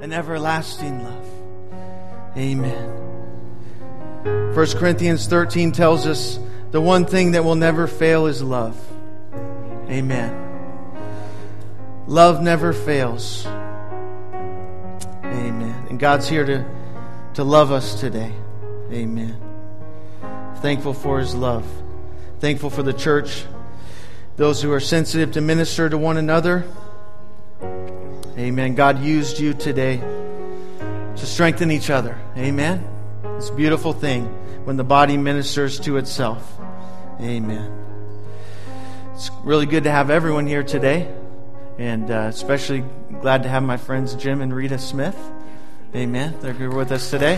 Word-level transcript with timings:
an 0.00 0.12
everlasting 0.12 1.04
love. 1.04 1.26
Amen. 2.36 3.10
1 4.54 4.66
Corinthians 4.78 5.26
13 5.26 5.72
tells 5.72 6.06
us 6.06 6.38
the 6.70 6.80
one 6.80 7.04
thing 7.04 7.32
that 7.32 7.44
will 7.44 7.56
never 7.56 7.86
fail 7.86 8.26
is 8.26 8.42
love. 8.42 8.78
Amen. 9.88 10.36
Love 12.06 12.42
never 12.42 12.72
fails. 12.72 13.44
Amen. 15.24 15.86
And 15.90 15.98
God's 15.98 16.28
here 16.28 16.44
to, 16.46 16.64
to 17.34 17.44
love 17.44 17.70
us 17.70 18.00
today. 18.00 18.32
Amen. 18.90 19.38
Thankful 20.56 20.94
for 20.94 21.18
his 21.18 21.34
love. 21.34 21.66
Thankful 22.38 22.70
for 22.70 22.82
the 22.82 22.92
church. 22.92 23.44
Those 24.36 24.62
who 24.62 24.72
are 24.72 24.80
sensitive 24.80 25.32
to 25.32 25.40
minister 25.40 25.90
to 25.90 25.98
one 25.98 26.16
another. 26.16 26.64
Amen. 28.40 28.74
God 28.74 29.02
used 29.02 29.38
you 29.38 29.52
today 29.52 29.98
to 29.98 31.26
strengthen 31.26 31.70
each 31.70 31.90
other. 31.90 32.18
Amen. 32.38 32.82
It's 33.36 33.50
a 33.50 33.54
beautiful 33.54 33.92
thing 33.92 34.24
when 34.64 34.78
the 34.78 34.84
body 34.84 35.18
ministers 35.18 35.78
to 35.80 35.98
itself. 35.98 36.58
Amen. 37.20 37.70
It's 39.12 39.30
really 39.44 39.66
good 39.66 39.84
to 39.84 39.90
have 39.90 40.08
everyone 40.08 40.46
here 40.46 40.62
today, 40.62 41.12
and 41.76 42.10
uh, 42.10 42.28
especially 42.30 42.82
glad 43.20 43.42
to 43.42 43.50
have 43.50 43.62
my 43.62 43.76
friends 43.76 44.14
Jim 44.14 44.40
and 44.40 44.54
Rita 44.54 44.78
Smith. 44.78 45.18
Amen. 45.94 46.34
They're 46.40 46.54
here 46.54 46.70
with 46.70 46.92
us 46.92 47.10
today. 47.10 47.36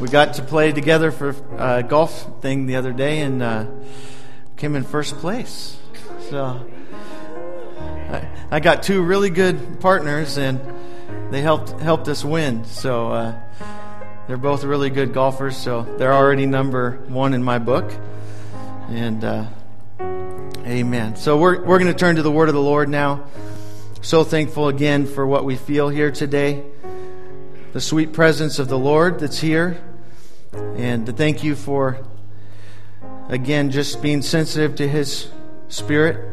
We 0.00 0.08
got 0.08 0.34
to 0.34 0.42
play 0.42 0.72
together 0.72 1.12
for 1.12 1.36
a 1.56 1.84
golf 1.84 2.42
thing 2.42 2.66
the 2.66 2.74
other 2.74 2.92
day 2.92 3.20
and 3.20 3.44
uh, 3.44 3.66
came 4.56 4.74
in 4.74 4.82
first 4.82 5.14
place. 5.18 5.76
So 6.30 6.68
I, 8.10 8.28
I, 8.50 8.60
got 8.60 8.82
two 8.82 9.02
really 9.02 9.30
good 9.30 9.78
partners, 9.78 10.38
and 10.38 10.60
they 11.30 11.40
helped 11.40 11.70
helped 11.80 12.08
us 12.08 12.24
win. 12.24 12.64
So 12.64 13.12
uh, 13.12 13.40
they're 14.26 14.36
both 14.36 14.64
really 14.64 14.90
good 14.90 15.12
golfers. 15.12 15.56
So 15.56 15.82
they're 15.98 16.12
already 16.12 16.46
number 16.46 16.98
one 17.08 17.32
in 17.32 17.44
my 17.44 17.58
book. 17.58 17.92
And 18.88 19.22
uh, 19.22 19.46
Amen. 20.66 21.14
So 21.14 21.36
we're 21.36 21.62
we're 21.62 21.78
going 21.78 21.92
to 21.92 21.98
turn 21.98 22.16
to 22.16 22.22
the 22.22 22.32
Word 22.32 22.48
of 22.48 22.54
the 22.56 22.60
Lord 22.60 22.88
now. 22.88 23.26
So 24.02 24.24
thankful 24.24 24.66
again 24.66 25.06
for 25.06 25.24
what 25.24 25.44
we 25.44 25.54
feel 25.54 25.88
here 25.88 26.10
today, 26.10 26.64
the 27.72 27.80
sweet 27.80 28.12
presence 28.12 28.58
of 28.58 28.68
the 28.68 28.78
Lord 28.78 29.20
that's 29.20 29.38
here, 29.38 29.80
and 30.52 31.06
to 31.06 31.12
thank 31.12 31.44
you 31.44 31.54
for 31.54 32.04
again 33.28 33.70
just 33.70 34.02
being 34.02 34.22
sensitive 34.22 34.74
to 34.76 34.88
His 34.88 35.30
Spirit. 35.68 36.32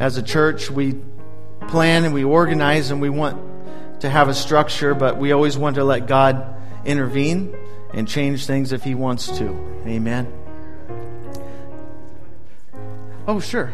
As 0.00 0.16
a 0.16 0.22
church, 0.22 0.70
we 0.70 1.00
plan 1.68 2.04
and 2.04 2.12
we 2.12 2.24
organize 2.24 2.90
and 2.90 3.00
we 3.00 3.08
want 3.08 4.00
to 4.00 4.10
have 4.10 4.28
a 4.28 4.34
structure, 4.34 4.94
but 4.94 5.16
we 5.16 5.32
always 5.32 5.56
want 5.56 5.76
to 5.76 5.84
let 5.84 6.06
God 6.06 6.56
intervene 6.84 7.54
and 7.94 8.08
change 8.08 8.46
things 8.46 8.72
if 8.72 8.82
He 8.82 8.94
wants 8.94 9.38
to. 9.38 9.48
Amen. 9.86 10.32
Oh, 13.28 13.38
sure. 13.38 13.72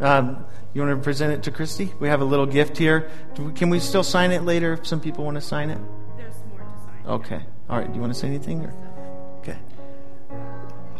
Um, 0.00 0.44
you 0.74 0.82
want 0.82 0.96
to 0.96 1.02
present 1.02 1.32
it 1.32 1.42
to 1.44 1.50
Christy? 1.50 1.92
We 1.98 2.08
have 2.08 2.20
a 2.20 2.24
little 2.24 2.46
gift 2.46 2.76
here. 2.76 3.10
Can 3.54 3.70
we 3.70 3.80
still 3.80 4.02
sign 4.02 4.30
it 4.30 4.42
later 4.42 4.74
if 4.74 4.86
some 4.86 5.00
people 5.00 5.24
want 5.24 5.36
to 5.36 5.40
sign 5.40 5.70
it? 5.70 5.80
There's 6.16 6.34
more 6.48 6.58
to 6.58 6.64
sign. 6.64 7.06
Okay. 7.06 7.40
All 7.68 7.78
right. 7.78 7.88
Do 7.88 7.94
you 7.94 8.00
want 8.00 8.12
to 8.12 8.18
say 8.18 8.28
anything? 8.28 8.64
Or? 8.64 9.38
Okay. 9.38 9.58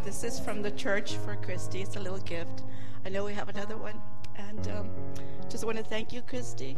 This 0.04 0.24
is 0.24 0.40
from 0.40 0.62
the 0.62 0.70
church 0.70 1.16
for 1.16 1.36
Christy. 1.36 1.82
It's 1.82 1.96
a 1.96 2.00
little 2.00 2.18
gift. 2.18 2.62
I 3.04 3.08
know 3.08 3.24
we 3.24 3.34
have 3.34 3.48
another 3.48 3.76
one. 3.76 4.00
And 4.36 4.68
um, 4.68 4.90
just 5.48 5.64
want 5.64 5.78
to 5.78 5.84
thank 5.84 6.12
you, 6.12 6.22
Christy. 6.22 6.76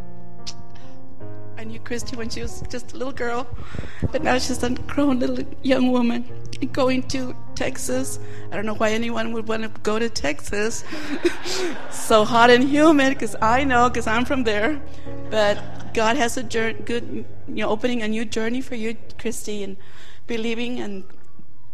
I 1.59 1.65
knew 1.65 1.79
Christy 1.79 2.17
when 2.17 2.29
she 2.29 2.43
was 2.43 2.63
just 2.71 2.93
a 2.93 2.97
little 2.97 3.13
girl, 3.13 3.47
but 4.11 4.23
now 4.23 4.39
she's 4.39 4.63
a 4.63 4.71
grown 4.71 5.21
little 5.21 5.45
young 5.63 5.93
woman 5.93 6.25
going 6.73 7.03
to 7.09 7.37
Texas. 7.55 8.19
I 8.51 8.57
don't 8.57 8.67
know 8.67 8.75
why 8.75 8.91
anyone 8.91 9.33
would 9.33 9.49
want 9.49 9.63
to 9.63 9.69
go 9.83 9.99
to 9.99 10.09
Texas. 10.09 10.85
so 11.91 12.25
hot 12.25 12.51
and 12.51 12.65
humid, 12.65 13.15
because 13.15 13.37
I 13.41 13.65
know, 13.65 13.89
because 13.89 14.07
I'm 14.07 14.25
from 14.25 14.45
there. 14.45 14.81
But 15.31 15.93
God 15.95 16.17
has 16.17 16.37
a 16.37 16.43
journey, 16.43 16.81
good, 16.85 17.25
you 17.49 17.55
know, 17.55 17.69
opening 17.69 18.03
a 18.03 18.09
new 18.09 18.25
journey 18.25 18.61
for 18.61 18.75
you, 18.75 18.97
Christy, 19.19 19.63
and 19.63 19.77
believing 20.27 20.81
and 20.81 21.05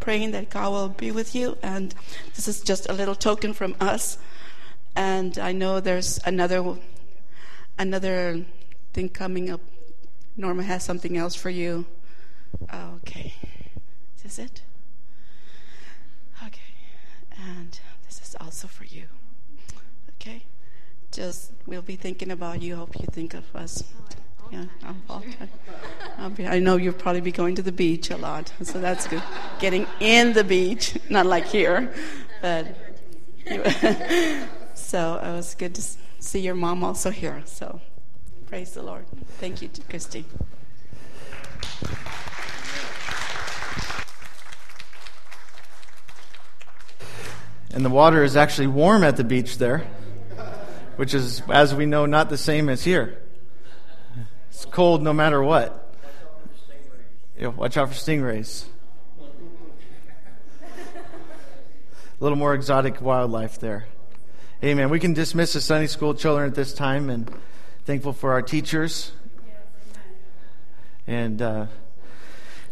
praying 0.00 0.32
that 0.32 0.50
God 0.50 0.70
will 0.72 0.88
be 0.88 1.10
with 1.10 1.34
you. 1.34 1.56
And 1.62 1.94
this 2.34 2.48
is 2.48 2.60
just 2.60 2.88
a 2.88 2.92
little 2.92 3.14
token 3.14 3.52
from 3.52 3.76
us. 3.80 4.18
And 4.98 5.38
I 5.38 5.52
know 5.52 5.78
there's 5.78 6.18
another, 6.26 6.74
another 7.78 8.44
thing 8.92 9.08
coming 9.08 9.48
up. 9.48 9.60
Norma 10.36 10.64
has 10.64 10.82
something 10.82 11.16
else 11.16 11.36
for 11.36 11.50
you. 11.50 11.86
Okay. 12.74 13.32
Is 14.16 14.22
this 14.24 14.38
it? 14.40 14.62
Okay. 16.44 16.74
And 17.38 17.78
this 18.06 18.20
is 18.20 18.34
also 18.40 18.66
for 18.66 18.86
you. 18.86 19.04
Okay? 20.16 20.42
Just, 21.12 21.52
we'll 21.64 21.80
be 21.80 21.94
thinking 21.94 22.32
about 22.32 22.60
you. 22.60 22.74
Hope 22.74 22.98
you 22.98 23.06
think 23.12 23.34
of 23.34 23.44
us. 23.54 23.84
Yeah, 24.50 24.64
I'll, 25.08 25.22
I'll 26.18 26.30
be, 26.30 26.44
I 26.44 26.58
know 26.58 26.74
you'll 26.74 26.92
probably 26.92 27.20
be 27.20 27.30
going 27.30 27.54
to 27.54 27.62
the 27.62 27.70
beach 27.70 28.10
a 28.10 28.16
lot, 28.16 28.52
so 28.62 28.80
that's 28.80 29.06
good. 29.06 29.22
Getting 29.60 29.86
in 30.00 30.32
the 30.32 30.42
beach, 30.42 30.98
not 31.08 31.26
like 31.26 31.46
here, 31.46 31.94
but 32.42 32.66
so 34.88 35.20
it 35.22 35.32
was 35.32 35.54
good 35.54 35.74
to 35.74 35.82
see 36.18 36.40
your 36.40 36.54
mom 36.54 36.82
also 36.82 37.10
here. 37.10 37.42
So 37.44 37.82
praise 38.46 38.72
the 38.72 38.82
Lord. 38.82 39.04
Thank 39.38 39.60
you, 39.60 39.68
Christy. 39.90 40.24
And 47.74 47.84
the 47.84 47.90
water 47.90 48.24
is 48.24 48.34
actually 48.34 48.68
warm 48.68 49.04
at 49.04 49.18
the 49.18 49.24
beach 49.24 49.58
there, 49.58 49.86
which 50.96 51.12
is, 51.12 51.42
as 51.50 51.74
we 51.74 51.84
know, 51.84 52.06
not 52.06 52.30
the 52.30 52.38
same 52.38 52.70
as 52.70 52.82
here. 52.82 53.20
It's 54.48 54.64
cold 54.64 55.02
no 55.02 55.12
matter 55.12 55.42
what. 55.42 55.94
Yeah, 57.38 57.48
watch 57.48 57.76
out 57.76 57.90
for 57.90 57.94
stingrays. 57.94 58.64
A 62.20 62.24
little 62.24 62.38
more 62.38 62.54
exotic 62.54 63.02
wildlife 63.02 63.58
there. 63.60 63.86
Amen. 64.60 64.90
We 64.90 64.98
can 64.98 65.12
dismiss 65.12 65.52
the 65.52 65.60
Sunday 65.60 65.86
school 65.86 66.14
children 66.14 66.48
at 66.48 66.56
this 66.56 66.74
time 66.74 67.10
and 67.10 67.32
thankful 67.84 68.12
for 68.12 68.32
our 68.32 68.42
teachers. 68.42 69.12
And 71.06 71.40
uh, 71.40 71.66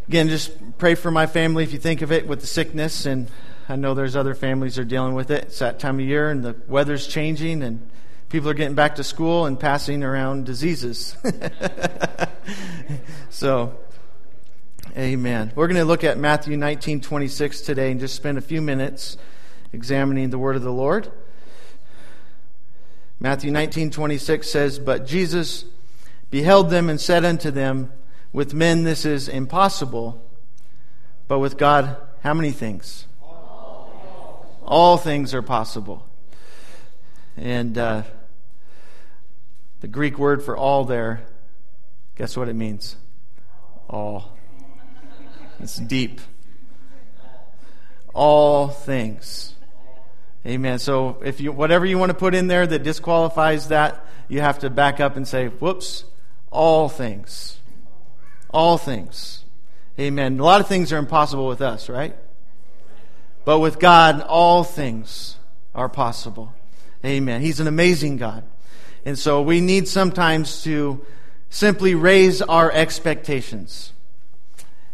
again, 0.09 0.29
just 0.29 0.79
pray 0.79 0.97
for 0.97 1.13
my 1.13 1.27
family 1.27 1.63
if 1.63 1.73
you 1.73 1.79
think 1.79 2.03
of 2.03 2.11
it 2.11 2.27
with 2.27 2.41
the 2.41 2.47
sickness. 2.49 3.07
And 3.07 3.31
I 3.69 3.77
know 3.77 3.95
there's 3.95 4.17
other 4.17 4.35
families 4.35 4.81
are 4.81 4.85
dealing 4.85 5.15
with 5.15 5.31
it. 5.31 5.45
It's 5.45 5.61
that 5.61 5.79
time 5.79 6.01
of 6.01 6.05
year 6.05 6.29
and 6.29 6.43
the 6.43 6.57
weather's 6.67 7.07
changing 7.07 7.63
and 7.63 7.89
people 8.31 8.51
are 8.51 8.55
getting 8.55 8.75
back 8.75 8.97
to 8.97 9.05
school 9.05 9.47
and 9.47 9.59
passing 9.59 10.03
around 10.03 10.45
diseases. 10.45 11.17
so, 13.31 13.79
amen. 14.99 15.53
We're 15.55 15.69
going 15.69 15.77
to 15.77 15.85
look 15.85 16.03
at 16.03 16.19
Matthew 16.19 16.57
19 16.57 17.01
26 17.01 17.61
today 17.61 17.93
and 17.93 18.01
just 18.01 18.17
spend 18.17 18.39
a 18.39 18.43
few 18.43 18.61
minutes 18.61 19.19
examining 19.73 20.31
the 20.31 20.39
word 20.39 20.57
of 20.57 20.63
the 20.63 20.73
Lord. 20.73 21.13
Matthew 23.19 23.50
19:26 23.50 24.50
says, 24.50 24.78
"But 24.78 25.06
Jesus 25.06 25.65
beheld 26.31 26.71
them 26.71 26.91
and 26.91 27.00
said 27.00 27.25
unto 27.25 27.50
them, 27.50 27.93
with 28.32 28.53
men 28.53 28.84
this 28.84 29.06
is 29.06 29.28
impossible, 29.28 30.22
but 31.26 31.38
with 31.38 31.56
God 31.56 31.97
how 32.21 32.34
many 32.34 32.50
things? 32.50 33.06
All, 34.62 34.99
things 34.99 35.32
are 35.32 35.43
possible." 35.43 36.06
And 37.37 37.78
uh, 37.78 38.03
the 39.81 39.88
Greek 39.88 40.19
word 40.19 40.43
for 40.43 40.56
all 40.56 40.85
there, 40.85 41.23
guess 42.17 42.37
what 42.37 42.49
it 42.49 42.55
means? 42.55 42.96
All. 43.88 44.37
It's 45.58 45.76
deep. 45.76 46.20
All 48.12 48.69
things. 48.69 49.56
Amen. 50.46 50.78
So 50.78 51.20
if 51.25 51.40
you 51.40 51.50
whatever 51.50 51.84
you 51.84 51.98
want 51.98 52.10
to 52.10 52.14
put 52.16 52.34
in 52.34 52.46
there 52.46 52.66
that 52.66 52.84
disqualifies 52.84 53.69
that, 53.69 54.06
you 54.28 54.40
have 54.40 54.60
to 54.60 54.70
back 54.70 55.00
up 55.00 55.16
and 55.16 55.26
say, 55.26 55.48
"Whoops, 55.48 56.04
all 56.50 56.88
things." 56.88 57.58
All 58.50 58.78
things. 58.78 59.44
Amen. 59.98 60.38
A 60.38 60.43
lot 60.43 60.60
of 60.60 60.69
things 60.69 60.93
are 60.93 60.98
impossible 60.98 61.46
with 61.46 61.60
us, 61.60 61.88
right? 61.88 62.16
But 63.44 63.58
with 63.58 63.78
God, 63.78 64.22
all 64.22 64.62
things 64.62 65.37
are 65.75 65.88
possible. 65.88 66.54
Amen. 67.04 67.40
He's 67.40 67.60
an 67.60 67.66
amazing 67.66 68.16
God. 68.16 68.44
And 69.04 69.19
so 69.19 69.43
we 69.43 69.60
need 69.60 69.88
sometimes 69.88 70.62
to 70.62 71.04
simply 71.50 71.94
raise 71.94 72.40
our 72.40 72.70
expectations. 72.70 73.93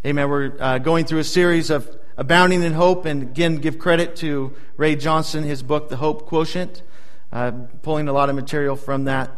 Amen. 0.04 0.28
We're 0.28 0.52
uh, 0.58 0.78
going 0.78 1.04
through 1.04 1.20
a 1.20 1.25
series 1.25 1.70
of 1.70 1.88
Abounding 2.17 2.62
in 2.62 2.75
Hope, 2.75 3.06
and 3.06 3.23
again, 3.23 3.56
give 3.56 3.79
credit 3.79 4.17
to 4.17 4.53
Ray 4.76 4.97
Johnson, 4.97 5.44
his 5.44 5.62
book, 5.62 5.88
The 5.88 5.97
Hope 5.97 6.26
Quotient. 6.26 6.82
uh, 7.32 7.50
pulling 7.82 8.09
a 8.09 8.12
lot 8.12 8.29
of 8.29 8.37
material 8.37 8.76
from 8.76 9.05
that. 9.05 9.31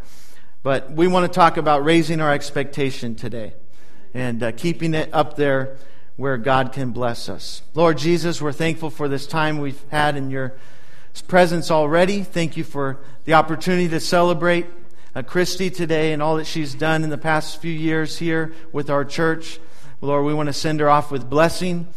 But 0.63 0.91
we 0.91 1.07
want 1.07 1.31
to 1.31 1.35
talk 1.35 1.57
about 1.57 1.85
raising 1.85 2.21
our 2.21 2.33
expectation 2.33 3.15
today 3.15 3.55
and 4.13 4.43
uh, 4.43 4.53
keeping 4.53 4.95
it 4.95 5.11
up 5.13 5.37
there 5.37 5.77
where 6.17 6.37
God 6.37 6.73
can 6.73 6.91
bless 6.91 7.29
us. 7.29 7.63
Lord 7.75 7.99
Jesus, 7.99 8.41
we're 8.41 8.53
thankful 8.53 8.91
for 8.91 9.09
this 9.09 9.27
time 9.27 9.59
we've 9.59 9.83
had 9.91 10.17
in 10.17 10.31
your 10.31 10.55
presence 11.29 11.71
already. 11.71 12.23
Thank 12.23 12.57
you 12.57 12.65
for 12.65 12.99
the 13.25 13.35
opportunity 13.35 13.89
to 13.89 14.01
celebrate 14.01 14.67
uh, 15.15 15.23
Christy 15.23 15.71
today 15.71 16.13
and 16.13 16.23
all 16.23 16.37
that 16.37 16.47
she's 16.47 16.75
done 16.75 17.05
in 17.05 17.11
the 17.11 17.19
past 17.19 17.61
few 17.61 17.73
years 17.73 18.19
here 18.19 18.53
with 18.73 18.91
our 18.91 19.05
church. 19.05 19.61
Lord, 20.01 20.25
we 20.25 20.35
want 20.35 20.49
to 20.49 20.53
send 20.53 20.81
her 20.81 20.91
off 20.91 21.11
with 21.11 21.31
blessing, 21.31 21.89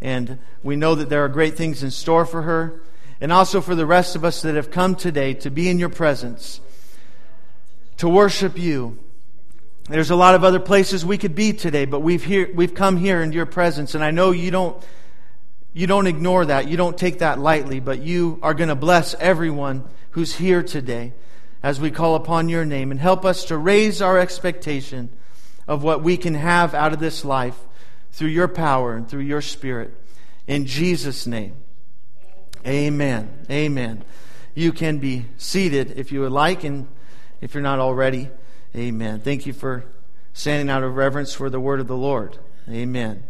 and 0.00 0.38
we 0.62 0.76
know 0.76 0.94
that 0.94 1.08
there 1.08 1.24
are 1.24 1.28
great 1.28 1.56
things 1.56 1.82
in 1.82 1.90
store 1.90 2.26
for 2.26 2.42
her, 2.42 2.80
and 3.20 3.32
also 3.32 3.60
for 3.60 3.74
the 3.74 3.86
rest 3.86 4.16
of 4.16 4.24
us 4.24 4.42
that 4.42 4.54
have 4.54 4.70
come 4.70 4.94
today 4.94 5.34
to 5.34 5.50
be 5.50 5.68
in 5.68 5.78
your 5.78 5.88
presence, 5.88 6.60
to 7.96 8.08
worship 8.08 8.58
you. 8.58 8.98
There's 9.88 10.10
a 10.10 10.16
lot 10.16 10.34
of 10.34 10.44
other 10.44 10.60
places 10.60 11.04
we 11.04 11.16
could 11.16 11.34
be 11.34 11.52
today, 11.52 11.84
but 11.84 12.00
we've 12.00 12.24
here 12.24 12.50
we've 12.52 12.74
come 12.74 12.96
here 12.96 13.22
in 13.22 13.32
your 13.32 13.46
presence, 13.46 13.94
and 13.94 14.04
I 14.04 14.10
know 14.10 14.32
you 14.32 14.50
don't 14.50 14.84
you 15.72 15.86
don't 15.86 16.06
ignore 16.06 16.46
that. 16.46 16.68
You 16.68 16.76
don't 16.76 16.96
take 16.96 17.20
that 17.20 17.38
lightly, 17.38 17.80
but 17.80 18.00
you 18.00 18.38
are 18.42 18.54
going 18.54 18.70
to 18.70 18.74
bless 18.74 19.14
everyone 19.14 19.84
who's 20.10 20.34
here 20.34 20.62
today 20.62 21.12
as 21.62 21.78
we 21.78 21.90
call 21.90 22.14
upon 22.14 22.48
your 22.48 22.64
name 22.64 22.90
and 22.90 22.98
help 22.98 23.24
us 23.24 23.44
to 23.46 23.56
raise 23.58 24.00
our 24.00 24.18
expectation 24.18 25.10
of 25.68 25.82
what 25.82 26.02
we 26.02 26.16
can 26.16 26.34
have 26.34 26.74
out 26.74 26.92
of 26.92 26.98
this 26.98 27.24
life 27.24 27.58
through 28.16 28.28
your 28.28 28.48
power 28.48 28.94
and 28.94 29.06
through 29.06 29.20
your 29.20 29.42
spirit. 29.42 29.92
In 30.46 30.64
Jesus' 30.64 31.26
name. 31.26 31.54
Amen. 32.66 33.44
Amen. 33.50 34.04
You 34.54 34.72
can 34.72 34.96
be 34.96 35.26
seated 35.36 35.98
if 35.98 36.10
you 36.10 36.22
would 36.22 36.32
like, 36.32 36.64
and 36.64 36.88
if 37.42 37.52
you're 37.52 37.62
not 37.62 37.78
already, 37.78 38.30
amen. 38.74 39.20
Thank 39.20 39.44
you 39.44 39.52
for 39.52 39.84
standing 40.32 40.70
out 40.70 40.82
of 40.82 40.96
reverence 40.96 41.34
for 41.34 41.50
the 41.50 41.60
word 41.60 41.78
of 41.78 41.88
the 41.88 41.96
Lord. 41.96 42.38
Amen. 42.70 43.22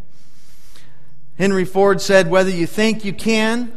Henry 1.37 1.65
Ford 1.65 2.01
said, 2.01 2.31
Whether 2.31 2.51
you 2.51 2.69
think 2.69 3.05
you 3.05 3.13
can 3.13 3.77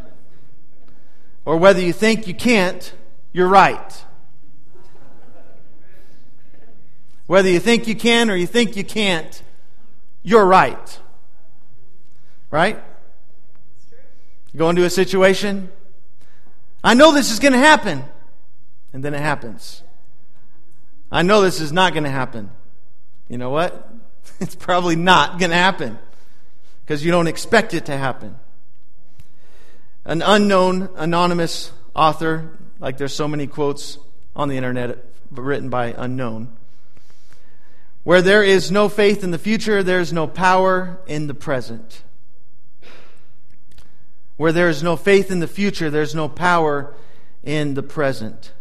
or 1.43 1.57
whether 1.57 1.81
you 1.81 1.91
think 1.91 2.27
you 2.27 2.35
can't, 2.35 2.93
you're 3.33 3.47
right. 3.47 4.05
Whether 7.25 7.49
you 7.49 7.59
think 7.59 7.87
you 7.87 7.95
can 7.95 8.29
or 8.29 8.35
you 8.35 8.45
think 8.45 8.75
you 8.75 8.83
can't, 8.83 9.41
you're 10.23 10.45
right. 10.45 10.99
Right? 12.51 12.79
You 14.51 14.57
go 14.57 14.69
into 14.69 14.83
a 14.83 14.89
situation, 14.89 15.71
I 16.83 16.93
know 16.93 17.11
this 17.11 17.31
is 17.31 17.39
going 17.39 17.53
to 17.53 17.59
happen, 17.59 18.03
and 18.93 19.03
then 19.03 19.13
it 19.13 19.21
happens. 19.21 19.83
I 21.11 21.21
know 21.21 21.41
this 21.41 21.59
is 21.59 21.71
not 21.71 21.93
going 21.93 22.03
to 22.03 22.09
happen. 22.09 22.49
You 23.27 23.37
know 23.37 23.49
what? 23.49 23.87
It's 24.41 24.55
probably 24.55 24.95
not 24.95 25.37
going 25.37 25.49
to 25.49 25.57
happen 25.57 25.99
because 26.85 27.03
you 27.03 27.11
don't 27.11 27.27
expect 27.27 27.73
it 27.73 27.87
to 27.87 27.97
happen. 27.97 28.37
An 30.05 30.21
unknown, 30.21 30.87
anonymous 30.95 31.71
author, 31.93 32.57
like 32.79 32.97
there's 32.97 33.13
so 33.13 33.27
many 33.27 33.47
quotes 33.47 33.97
on 34.35 34.47
the 34.47 34.55
internet 34.55 34.97
written 35.31 35.69
by 35.69 35.93
unknown, 35.97 36.55
where 38.09 38.23
there 38.23 38.41
is 38.41 38.71
no 38.71 38.89
faith 38.89 39.23
in 39.23 39.29
the 39.29 39.37
future, 39.37 39.83
there 39.83 39.99
is 39.99 40.11
no 40.11 40.25
power 40.25 40.99
in 41.05 41.27
the 41.27 41.33
present. 41.35 42.01
Where 44.35 44.51
there 44.51 44.67
is 44.67 44.81
no 44.81 44.95
faith 44.95 45.29
in 45.29 45.41
the 45.41 45.47
future, 45.47 45.91
there's 45.91 46.15
no 46.15 46.27
power 46.27 46.91
in 47.43 47.75
the 47.75 47.83
present. 47.83 48.51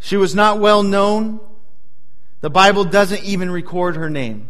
She 0.00 0.16
was 0.16 0.34
not 0.34 0.58
well 0.58 0.82
known. 0.82 1.38
The 2.40 2.50
Bible 2.50 2.82
doesn't 2.82 3.22
even 3.22 3.48
record 3.48 3.94
her 3.94 4.10
name. 4.10 4.48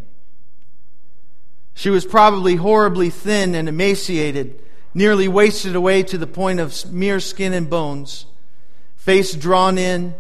She 1.75 1.91
was 1.91 2.07
probably 2.07 2.57
horribly 2.57 3.11
thin 3.11 3.55
and 3.55 3.69
emaciated, 3.69 4.59
nearly 4.95 5.29
wasted 5.29 5.77
away 5.77 6.03
to 6.05 6.17
the 6.17 6.27
point 6.27 6.61
of 6.61 6.91
mere 6.91 7.21
skin 7.21 7.53
and 7.53 7.69
bones, 7.69 8.25
face 8.97 9.35
drawn 9.35 9.77
in, 9.77 10.15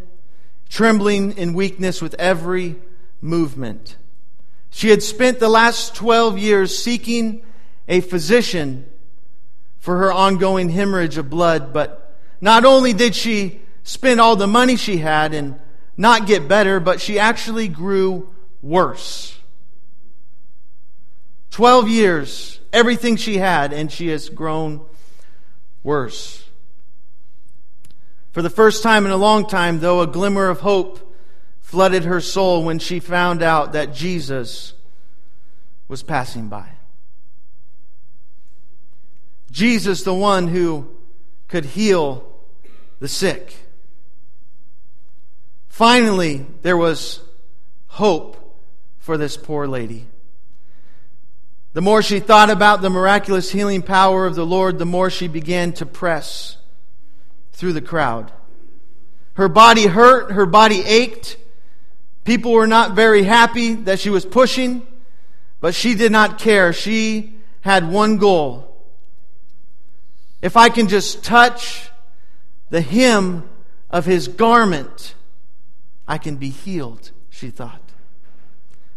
trembling 0.68 1.36
in 1.38 1.54
weakness 1.54 2.02
with 2.02 2.14
every 2.18 2.76
movement. 3.20 3.96
She 4.70 4.90
had 4.90 5.02
spent 5.02 5.40
the 5.40 5.48
last 5.48 5.94
12 5.94 6.38
years 6.38 6.76
seeking 6.76 7.42
a 7.88 8.00
physician 8.00 8.86
for 9.78 9.96
her 9.98 10.12
ongoing 10.12 10.68
hemorrhage 10.68 11.16
of 11.16 11.30
blood, 11.30 11.72
but 11.72 12.16
not 12.40 12.64
only 12.64 12.92
did 12.92 13.14
she 13.14 13.60
spend 13.82 14.20
all 14.20 14.36
the 14.36 14.46
money 14.46 14.76
she 14.76 14.98
had 14.98 15.32
and 15.32 15.58
not 15.96 16.26
get 16.26 16.46
better, 16.46 16.78
but 16.78 17.00
she 17.00 17.18
actually 17.18 17.68
grew 17.68 18.28
worse. 18.62 19.36
12 21.50 21.88
years, 21.88 22.60
everything 22.72 23.16
she 23.16 23.38
had, 23.38 23.72
and 23.72 23.90
she 23.90 24.08
has 24.08 24.28
grown 24.28 24.84
worse. 25.82 26.47
For 28.38 28.42
the 28.42 28.50
first 28.50 28.84
time 28.84 29.04
in 29.04 29.10
a 29.10 29.16
long 29.16 29.48
time, 29.48 29.80
though, 29.80 30.00
a 30.00 30.06
glimmer 30.06 30.48
of 30.48 30.60
hope 30.60 31.12
flooded 31.60 32.04
her 32.04 32.20
soul 32.20 32.62
when 32.62 32.78
she 32.78 33.00
found 33.00 33.42
out 33.42 33.72
that 33.72 33.92
Jesus 33.92 34.74
was 35.88 36.04
passing 36.04 36.46
by. 36.46 36.68
Jesus, 39.50 40.04
the 40.04 40.14
one 40.14 40.46
who 40.46 40.88
could 41.48 41.64
heal 41.64 42.32
the 43.00 43.08
sick. 43.08 43.56
Finally, 45.68 46.46
there 46.62 46.76
was 46.76 47.20
hope 47.88 48.56
for 49.00 49.18
this 49.18 49.36
poor 49.36 49.66
lady. 49.66 50.06
The 51.72 51.82
more 51.82 52.02
she 52.02 52.20
thought 52.20 52.50
about 52.50 52.82
the 52.82 52.88
miraculous 52.88 53.50
healing 53.50 53.82
power 53.82 54.26
of 54.26 54.36
the 54.36 54.46
Lord, 54.46 54.78
the 54.78 54.86
more 54.86 55.10
she 55.10 55.26
began 55.26 55.72
to 55.72 55.84
press 55.84 56.57
through 57.58 57.72
the 57.72 57.82
crowd. 57.82 58.30
Her 59.34 59.48
body 59.48 59.86
hurt, 59.86 60.30
her 60.30 60.46
body 60.46 60.80
ached. 60.84 61.36
People 62.22 62.52
were 62.52 62.68
not 62.68 62.94
very 62.94 63.24
happy 63.24 63.74
that 63.74 63.98
she 63.98 64.10
was 64.10 64.24
pushing, 64.24 64.86
but 65.60 65.74
she 65.74 65.94
did 65.94 66.12
not 66.12 66.38
care. 66.38 66.72
She 66.72 67.34
had 67.62 67.90
one 67.90 68.18
goal. 68.18 68.86
If 70.40 70.56
I 70.56 70.68
can 70.68 70.86
just 70.86 71.24
touch 71.24 71.90
the 72.70 72.80
hem 72.80 73.48
of 73.90 74.04
his 74.06 74.28
garment, 74.28 75.16
I 76.06 76.18
can 76.18 76.36
be 76.36 76.50
healed, 76.50 77.10
she 77.28 77.50
thought. 77.50 77.82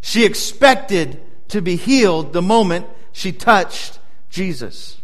She 0.02 0.24
expected 0.24 1.20
to 1.48 1.64
be 1.64 1.78
healed 1.78 2.32
the 2.32 2.44
moment 2.44 2.86
she 3.12 3.32
touched 3.32 3.98
Jesus. 4.30 5.00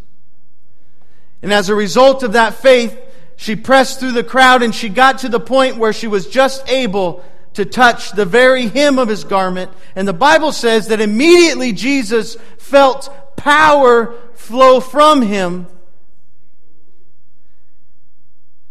And 1.42 1.52
as 1.52 1.70
a 1.70 1.76
result 1.76 2.22
of 2.22 2.34
that 2.34 2.54
faith, 2.54 2.96
she 3.38 3.56
pressed 3.56 4.00
through 4.00 4.12
the 4.12 4.24
crowd 4.24 4.64
and 4.64 4.76
she 4.76 4.90
got 4.90 5.20
to 5.20 5.30
the 5.30 5.40
point 5.40 5.78
where 5.78 5.94
she 5.94 6.08
was 6.08 6.28
just 6.28 6.68
able 6.68 7.24
to 7.54 7.66
touch 7.66 8.12
the 8.12 8.26
very 8.26 8.68
hem 8.68 9.00
of 9.00 9.08
his 9.08 9.24
garment. 9.24 9.72
And 9.96 10.08
the 10.08 10.14
Bible 10.14 10.52
says 10.52 10.88
that 10.88 11.00
immediately 11.00 11.72
Jesus 11.72 12.36
felt 12.58 13.38
power 13.38 14.14
flow 14.34 14.80
from 14.80 15.22
him. 15.22 15.68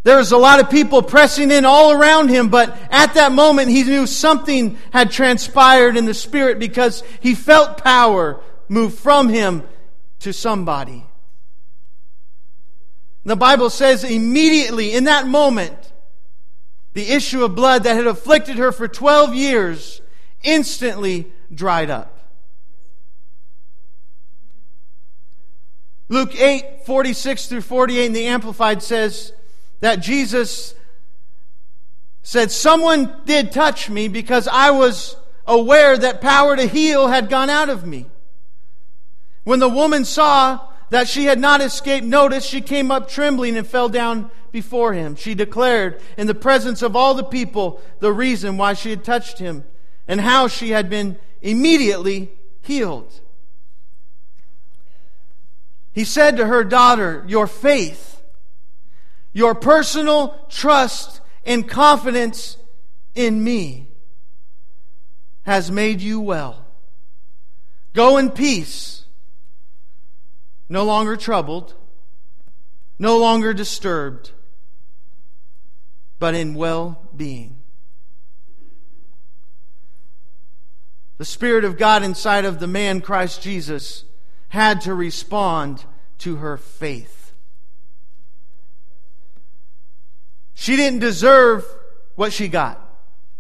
There 0.02 0.16
was 0.18 0.32
a 0.32 0.36
lot 0.36 0.60
of 0.60 0.68
people 0.68 1.00
pressing 1.02 1.50
in 1.50 1.64
all 1.64 1.92
around 1.92 2.28
him, 2.28 2.48
but 2.48 2.76
at 2.90 3.14
that 3.14 3.32
moment 3.32 3.70
he 3.70 3.84
knew 3.84 4.06
something 4.06 4.78
had 4.92 5.10
transpired 5.10 5.96
in 5.96 6.06
the 6.06 6.14
Spirit 6.14 6.58
because 6.58 7.02
he 7.20 7.34
felt 7.34 7.82
power 7.82 8.40
move 8.68 8.94
from 8.94 9.28
him 9.28 9.62
to 10.20 10.32
somebody. 10.32 11.04
The 13.26 13.34
Bible 13.34 13.70
says 13.70 14.04
immediately 14.04 14.94
in 14.94 15.04
that 15.04 15.26
moment, 15.26 15.92
the 16.92 17.10
issue 17.10 17.42
of 17.42 17.56
blood 17.56 17.82
that 17.82 17.96
had 17.96 18.06
afflicted 18.06 18.56
her 18.56 18.70
for 18.70 18.86
12 18.86 19.34
years 19.34 20.00
instantly 20.44 21.26
dried 21.52 21.90
up. 21.90 22.30
Luke 26.08 26.40
8, 26.40 26.86
46 26.86 27.46
through 27.48 27.62
48 27.62 28.06
in 28.06 28.12
the 28.12 28.26
Amplified 28.26 28.80
says 28.80 29.32
that 29.80 29.96
Jesus 29.96 30.76
said, 32.22 32.52
Someone 32.52 33.12
did 33.24 33.50
touch 33.50 33.90
me 33.90 34.06
because 34.06 34.46
I 34.46 34.70
was 34.70 35.16
aware 35.48 35.98
that 35.98 36.20
power 36.20 36.54
to 36.54 36.68
heal 36.68 37.08
had 37.08 37.28
gone 37.28 37.50
out 37.50 37.70
of 37.70 37.84
me. 37.84 38.06
When 39.42 39.58
the 39.58 39.68
woman 39.68 40.04
saw 40.04 40.60
that 40.90 41.08
she 41.08 41.24
had 41.24 41.38
not 41.38 41.60
escaped 41.60 42.06
notice, 42.06 42.44
she 42.44 42.60
came 42.60 42.90
up 42.90 43.08
trembling 43.08 43.56
and 43.56 43.66
fell 43.66 43.88
down 43.88 44.30
before 44.52 44.92
him. 44.92 45.16
She 45.16 45.34
declared 45.34 46.00
in 46.16 46.26
the 46.26 46.34
presence 46.34 46.82
of 46.82 46.96
all 46.96 47.14
the 47.14 47.24
people 47.24 47.80
the 48.00 48.12
reason 48.12 48.56
why 48.56 48.74
she 48.74 48.90
had 48.90 49.04
touched 49.04 49.38
him 49.38 49.64
and 50.06 50.20
how 50.20 50.48
she 50.48 50.70
had 50.70 50.88
been 50.88 51.18
immediately 51.42 52.30
healed. 52.62 53.20
He 55.92 56.04
said 56.04 56.36
to 56.36 56.46
her 56.46 56.62
daughter, 56.62 57.24
Your 57.26 57.46
faith, 57.46 58.22
your 59.32 59.54
personal 59.54 60.38
trust 60.48 61.20
and 61.44 61.68
confidence 61.68 62.58
in 63.14 63.42
me 63.42 63.88
has 65.44 65.70
made 65.70 66.00
you 66.00 66.20
well. 66.20 66.66
Go 67.94 68.18
in 68.18 68.30
peace, 68.30 68.95
no 70.68 70.84
longer 70.84 71.16
troubled, 71.16 71.74
no 72.98 73.18
longer 73.18 73.52
disturbed, 73.52 74.32
but 76.18 76.34
in 76.34 76.54
well 76.54 77.08
being. 77.14 77.56
The 81.18 81.24
Spirit 81.24 81.64
of 81.64 81.78
God 81.78 82.02
inside 82.02 82.44
of 82.44 82.60
the 82.60 82.66
man 82.66 83.00
Christ 83.00 83.42
Jesus 83.42 84.04
had 84.48 84.82
to 84.82 84.94
respond 84.94 85.84
to 86.18 86.36
her 86.36 86.56
faith. 86.56 87.32
She 90.54 90.76
didn't 90.76 91.00
deserve 91.00 91.64
what 92.14 92.32
she 92.32 92.48
got. 92.48 92.85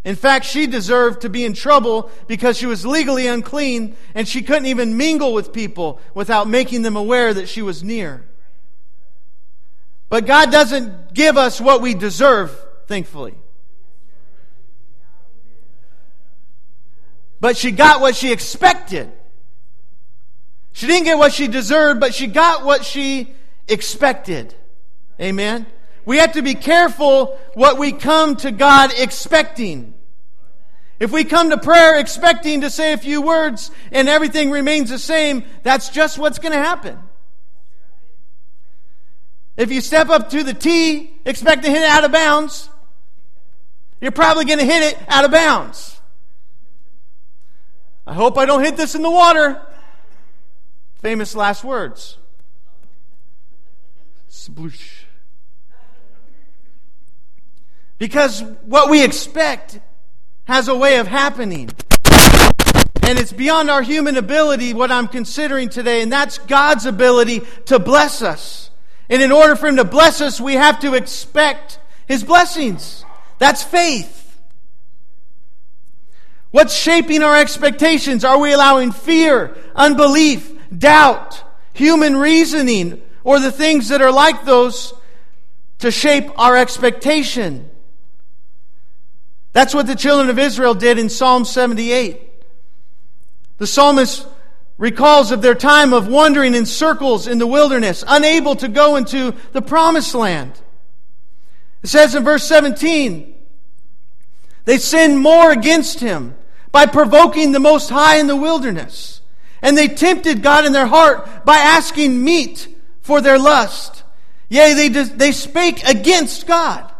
In 0.06 0.14
fact, 0.14 0.44
she 0.44 0.68
deserved 0.68 1.22
to 1.22 1.28
be 1.28 1.44
in 1.44 1.52
trouble 1.52 2.12
because 2.28 2.56
she 2.56 2.66
was 2.66 2.86
legally 2.86 3.26
unclean 3.26 3.96
and 4.14 4.28
she 4.28 4.40
couldn't 4.40 4.66
even 4.66 4.96
mingle 4.96 5.34
with 5.34 5.52
people 5.52 6.00
without 6.14 6.48
making 6.48 6.82
them 6.82 6.94
aware 6.94 7.34
that 7.34 7.48
she 7.48 7.60
was 7.60 7.82
near. 7.82 8.24
But 10.08 10.24
God 10.24 10.52
doesn't 10.52 11.12
give 11.12 11.36
us 11.36 11.60
what 11.60 11.82
we 11.82 11.92
deserve, 11.92 12.56
thankfully. 12.86 13.34
But 17.40 17.56
she 17.56 17.72
got 17.72 18.00
what 18.00 18.14
she 18.14 18.30
expected. 18.30 19.10
She 20.70 20.86
didn't 20.86 21.06
get 21.06 21.18
what 21.18 21.32
she 21.32 21.48
deserved, 21.48 21.98
but 21.98 22.14
she 22.14 22.28
got 22.28 22.64
what 22.64 22.84
she 22.84 23.34
expected. 23.66 24.54
Amen. 25.20 25.66
We 26.04 26.18
have 26.18 26.34
to 26.34 26.42
be 26.42 26.54
careful 26.54 27.36
what 27.54 27.76
we 27.76 27.90
come 27.90 28.36
to 28.36 28.52
God 28.52 28.92
expecting. 28.96 29.94
If 30.98 31.12
we 31.12 31.24
come 31.24 31.50
to 31.50 31.58
prayer 31.58 31.98
expecting 31.98 32.62
to 32.62 32.70
say 32.70 32.92
a 32.92 32.96
few 32.96 33.20
words 33.20 33.70
and 33.92 34.08
everything 34.08 34.50
remains 34.50 34.90
the 34.90 34.98
same, 34.98 35.44
that's 35.62 35.90
just 35.90 36.18
what's 36.18 36.38
going 36.38 36.52
to 36.52 36.58
happen. 36.58 36.98
If 39.56 39.70
you 39.70 39.80
step 39.80 40.08
up 40.08 40.30
to 40.30 40.42
the 40.42 40.54
tee, 40.54 41.18
expect 41.24 41.64
to 41.64 41.70
hit 41.70 41.82
it 41.82 41.88
out 41.88 42.04
of 42.04 42.12
bounds, 42.12 42.70
you're 44.00 44.12
probably 44.12 44.44
going 44.44 44.58
to 44.58 44.64
hit 44.64 44.82
it 44.82 44.98
out 45.08 45.24
of 45.24 45.30
bounds. 45.30 46.00
I 48.06 48.14
hope 48.14 48.38
I 48.38 48.46
don't 48.46 48.62
hit 48.62 48.76
this 48.76 48.94
in 48.94 49.02
the 49.02 49.10
water. 49.10 49.60
Famous 51.02 51.34
last 51.34 51.64
words. 51.64 52.16
Sploosh. 54.30 55.02
Because 57.98 58.42
what 58.62 58.90
we 58.90 59.02
expect 59.02 59.80
has 60.46 60.68
a 60.68 60.74
way 60.74 60.96
of 60.98 61.06
happening. 61.06 61.70
And 63.02 63.18
it's 63.18 63.32
beyond 63.32 63.70
our 63.70 63.82
human 63.82 64.16
ability, 64.16 64.74
what 64.74 64.90
I'm 64.90 65.06
considering 65.06 65.68
today, 65.68 66.02
and 66.02 66.10
that's 66.10 66.38
God's 66.38 66.86
ability 66.86 67.42
to 67.66 67.78
bless 67.78 68.22
us. 68.22 68.70
And 69.08 69.22
in 69.22 69.30
order 69.30 69.54
for 69.54 69.68
Him 69.68 69.76
to 69.76 69.84
bless 69.84 70.20
us, 70.20 70.40
we 70.40 70.54
have 70.54 70.80
to 70.80 70.94
expect 70.94 71.78
His 72.08 72.24
blessings. 72.24 73.04
That's 73.38 73.62
faith. 73.62 74.40
What's 76.50 76.74
shaping 76.74 77.22
our 77.22 77.36
expectations? 77.36 78.24
Are 78.24 78.38
we 78.38 78.52
allowing 78.52 78.90
fear, 78.90 79.56
unbelief, 79.74 80.52
doubt, 80.76 81.44
human 81.74 82.16
reasoning, 82.16 83.02
or 83.22 83.38
the 83.38 83.52
things 83.52 83.88
that 83.88 84.00
are 84.00 84.12
like 84.12 84.44
those 84.44 84.94
to 85.80 85.90
shape 85.90 86.30
our 86.38 86.56
expectation? 86.56 87.70
That's 89.56 89.74
what 89.74 89.86
the 89.86 89.94
children 89.94 90.28
of 90.28 90.38
Israel 90.38 90.74
did 90.74 90.98
in 90.98 91.08
Psalm 91.08 91.46
78. 91.46 92.20
The 93.56 93.66
psalmist 93.66 94.28
recalls 94.76 95.32
of 95.32 95.40
their 95.40 95.54
time 95.54 95.94
of 95.94 96.08
wandering 96.08 96.54
in 96.54 96.66
circles 96.66 97.26
in 97.26 97.38
the 97.38 97.46
wilderness, 97.46 98.04
unable 98.06 98.54
to 98.56 98.68
go 98.68 98.96
into 98.96 99.34
the 99.52 99.62
promised 99.62 100.14
land. 100.14 100.52
It 101.82 101.86
says 101.86 102.14
in 102.14 102.22
verse 102.22 102.44
17, 102.44 103.34
they 104.66 104.76
sinned 104.76 105.18
more 105.20 105.50
against 105.50 106.00
him 106.00 106.34
by 106.70 106.84
provoking 106.84 107.52
the 107.52 107.58
Most 107.58 107.88
High 107.88 108.18
in 108.18 108.26
the 108.26 108.36
wilderness. 108.36 109.22
And 109.62 109.74
they 109.74 109.88
tempted 109.88 110.42
God 110.42 110.66
in 110.66 110.72
their 110.72 110.84
heart 110.84 111.46
by 111.46 111.56
asking 111.56 112.22
meat 112.22 112.68
for 113.00 113.22
their 113.22 113.38
lust. 113.38 114.04
Yea, 114.50 114.74
they, 114.74 114.88
they 114.88 115.32
spake 115.32 115.82
against 115.84 116.46
God. 116.46 116.92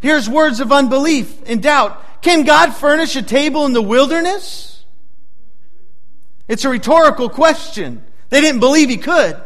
Here's 0.00 0.28
words 0.28 0.60
of 0.60 0.72
unbelief 0.72 1.42
and 1.46 1.62
doubt. 1.62 2.22
Can 2.22 2.44
God 2.44 2.74
furnish 2.74 3.16
a 3.16 3.22
table 3.22 3.66
in 3.66 3.72
the 3.72 3.82
wilderness? 3.82 4.84
It's 6.46 6.64
a 6.64 6.68
rhetorical 6.68 7.28
question. 7.28 8.02
They 8.30 8.40
didn't 8.40 8.60
believe 8.60 8.88
he 8.88 8.96
could. 8.96 9.40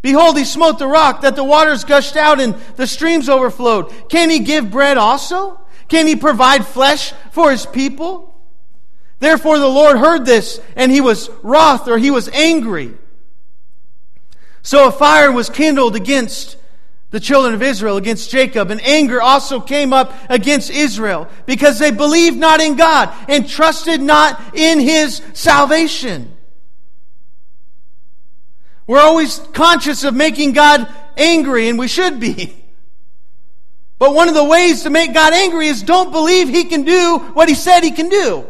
Behold, 0.00 0.38
he 0.38 0.44
smote 0.44 0.78
the 0.78 0.86
rock 0.86 1.22
that 1.22 1.34
the 1.34 1.44
waters 1.44 1.84
gushed 1.84 2.16
out 2.16 2.40
and 2.40 2.54
the 2.76 2.86
streams 2.86 3.28
overflowed. 3.28 3.92
Can 4.08 4.30
he 4.30 4.40
give 4.40 4.70
bread 4.70 4.96
also? 4.96 5.60
Can 5.88 6.06
he 6.06 6.14
provide 6.14 6.66
flesh 6.66 7.12
for 7.32 7.50
his 7.50 7.66
people? 7.66 8.34
Therefore 9.18 9.58
the 9.58 9.68
Lord 9.68 9.98
heard 9.98 10.24
this 10.24 10.60
and 10.76 10.92
he 10.92 11.00
was 11.00 11.28
wroth 11.42 11.88
or 11.88 11.98
he 11.98 12.10
was 12.10 12.28
angry. 12.28 12.94
So 14.62 14.86
a 14.86 14.92
fire 14.92 15.32
was 15.32 15.48
kindled 15.48 15.96
against 15.96 16.57
the 17.10 17.20
children 17.20 17.54
of 17.54 17.62
Israel 17.62 17.96
against 17.96 18.30
Jacob, 18.30 18.70
and 18.70 18.80
anger 18.82 19.22
also 19.22 19.60
came 19.60 19.92
up 19.92 20.12
against 20.28 20.70
Israel 20.70 21.28
because 21.46 21.78
they 21.78 21.90
believed 21.90 22.36
not 22.36 22.60
in 22.60 22.76
God 22.76 23.12
and 23.28 23.48
trusted 23.48 24.00
not 24.00 24.54
in 24.54 24.78
his 24.78 25.22
salvation. 25.32 26.36
We're 28.86 29.00
always 29.00 29.38
conscious 29.52 30.04
of 30.04 30.14
making 30.14 30.52
God 30.52 30.88
angry, 31.16 31.68
and 31.68 31.78
we 31.78 31.88
should 31.88 32.20
be. 32.20 32.54
But 33.98 34.14
one 34.14 34.28
of 34.28 34.34
the 34.34 34.44
ways 34.44 34.84
to 34.84 34.90
make 34.90 35.12
God 35.12 35.32
angry 35.32 35.66
is 35.66 35.82
don't 35.82 36.12
believe 36.12 36.48
he 36.48 36.62
can 36.62 36.84
do 36.84 37.18
what 37.34 37.48
he 37.48 37.56
said 37.56 37.80
he 37.80 37.90
can 37.90 38.08
do. 38.08 38.46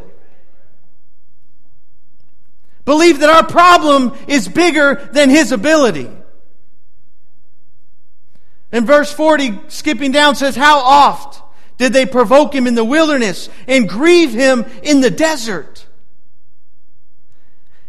Believe 2.85 3.21
that 3.21 3.31
our 3.31 3.47
problem 3.47 4.15
is 4.29 4.47
bigger 4.47 5.09
than 5.13 5.31
his 5.31 5.51
ability. 5.51 6.11
In 8.73 8.85
verse 8.85 9.13
40, 9.13 9.61
skipping 9.69 10.13
down, 10.13 10.35
says, 10.35 10.55
How 10.55 10.81
oft 10.81 11.43
did 11.79 11.93
they 11.93 12.07
provoke 12.07 12.55
him 12.55 12.67
in 12.67 12.75
the 12.75 12.85
wilderness 12.85 13.49
and 13.67 13.89
grieve 13.89 14.33
him 14.33 14.67
in 14.83 15.01
the 15.01 15.11
desert? 15.11 15.87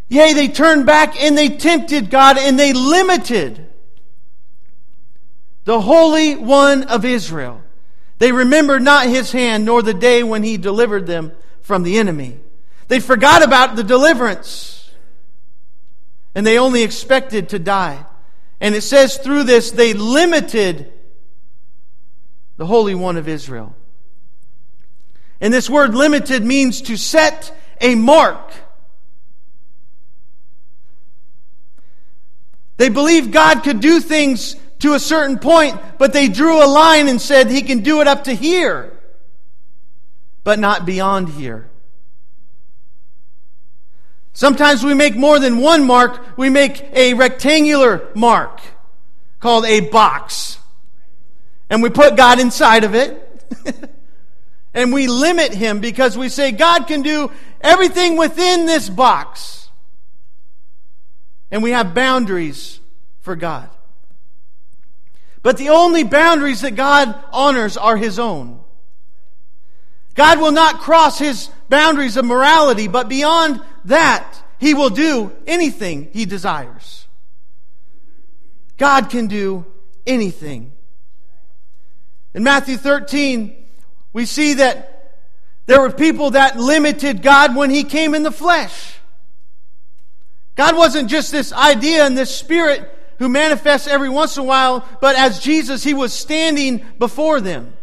Yea, 0.07 0.33
they 0.33 0.47
turned 0.47 0.85
back 0.85 1.21
and 1.21 1.37
they 1.37 1.49
tempted 1.49 2.09
God 2.09 2.37
and 2.37 2.57
they 2.57 2.73
limited 2.73 3.67
the 5.65 5.81
Holy 5.81 6.35
One 6.35 6.83
of 6.83 7.05
Israel. 7.05 7.61
They 8.17 8.31
remembered 8.31 8.81
not 8.81 9.05
his 9.05 9.31
hand 9.31 9.65
nor 9.65 9.81
the 9.81 9.93
day 9.93 10.23
when 10.23 10.43
he 10.43 10.57
delivered 10.57 11.05
them 11.05 11.31
from 11.61 11.83
the 11.83 11.99
enemy. 11.99 12.39
They 12.87 12.99
forgot 12.99 13.43
about 13.43 13.75
the 13.75 13.83
deliverance 13.83 14.91
and 16.33 16.45
they 16.45 16.57
only 16.57 16.83
expected 16.83 17.49
to 17.49 17.59
die. 17.59 18.05
And 18.61 18.75
it 18.75 18.81
says 18.81 19.17
through 19.17 19.43
this, 19.43 19.71
they 19.71 19.93
limited 19.93 20.91
the 22.57 22.65
Holy 22.65 22.95
One 22.95 23.17
of 23.17 23.27
Israel. 23.27 23.75
And 25.39 25.53
this 25.53 25.69
word 25.69 25.95
limited 25.95 26.43
means 26.43 26.81
to 26.83 26.97
set 26.97 27.55
a 27.79 27.95
mark. 27.95 28.51
They 32.77 32.89
believed 32.89 33.31
God 33.31 33.63
could 33.63 33.79
do 33.79 33.99
things 33.99 34.55
to 34.79 34.93
a 34.93 34.99
certain 34.99 35.39
point, 35.39 35.79
but 35.97 36.13
they 36.13 36.27
drew 36.27 36.63
a 36.63 36.67
line 36.67 37.07
and 37.07 37.21
said 37.21 37.49
he 37.49 37.61
can 37.61 37.79
do 37.79 38.01
it 38.01 38.07
up 38.07 38.25
to 38.25 38.33
here, 38.33 38.97
but 40.43 40.59
not 40.59 40.85
beyond 40.85 41.29
here. 41.29 41.68
Sometimes 44.33 44.83
we 44.83 44.93
make 44.93 45.15
more 45.15 45.39
than 45.39 45.57
one 45.57 45.85
mark, 45.85 46.37
we 46.37 46.49
make 46.49 46.83
a 46.93 47.13
rectangular 47.13 48.09
mark 48.15 48.61
called 49.39 49.65
a 49.65 49.81
box. 49.81 50.57
And 51.69 51.83
we 51.83 51.89
put 51.89 52.15
God 52.15 52.39
inside 52.39 52.83
of 52.83 52.95
it. 52.95 53.25
and 54.73 54.93
we 54.93 55.07
limit 55.07 55.53
him 55.53 55.79
because 55.79 56.17
we 56.17 56.29
say 56.29 56.51
God 56.51 56.87
can 56.87 57.01
do 57.01 57.31
everything 57.61 58.17
within 58.17 58.65
this 58.65 58.89
box. 58.89 59.69
And 61.51 61.63
we 61.63 61.71
have 61.71 61.93
boundaries 61.93 62.79
for 63.21 63.35
God. 63.35 63.69
But 65.41 65.57
the 65.57 65.69
only 65.69 66.03
boundaries 66.03 66.61
that 66.61 66.75
God 66.75 67.15
honors 67.31 67.77
are 67.77 67.97
his 67.97 68.19
own. 68.19 68.59
God 70.15 70.39
will 70.39 70.51
not 70.51 70.81
cross 70.81 71.17
his 71.17 71.49
boundaries 71.69 72.17
of 72.17 72.25
morality, 72.25 72.87
but 72.87 73.07
beyond 73.07 73.61
that, 73.85 74.41
he 74.59 74.73
will 74.73 74.89
do 74.89 75.31
anything 75.47 76.09
he 76.11 76.25
desires. 76.25 77.07
God 78.77 79.09
can 79.09 79.27
do 79.27 79.65
anything. 80.07 80.71
In 82.33 82.43
Matthew 82.43 82.77
13, 82.77 83.55
we 84.13 84.25
see 84.25 84.55
that 84.55 84.99
there 85.65 85.81
were 85.81 85.91
people 85.91 86.31
that 86.31 86.57
limited 86.57 87.21
God 87.21 87.55
when 87.55 87.69
He 87.69 87.83
came 87.83 88.15
in 88.15 88.23
the 88.23 88.31
flesh. 88.31 88.95
God 90.55 90.75
wasn't 90.75 91.09
just 91.09 91.31
this 91.31 91.53
idea 91.53 92.05
and 92.05 92.17
this 92.17 92.35
spirit 92.35 92.91
who 93.19 93.29
manifests 93.29 93.87
every 93.87 94.09
once 94.09 94.37
in 94.37 94.43
a 94.43 94.45
while, 94.47 94.87
but 95.01 95.15
as 95.15 95.39
Jesus, 95.39 95.83
He 95.83 95.93
was 95.93 96.13
standing 96.13 96.83
before 96.97 97.41
them. 97.41 97.73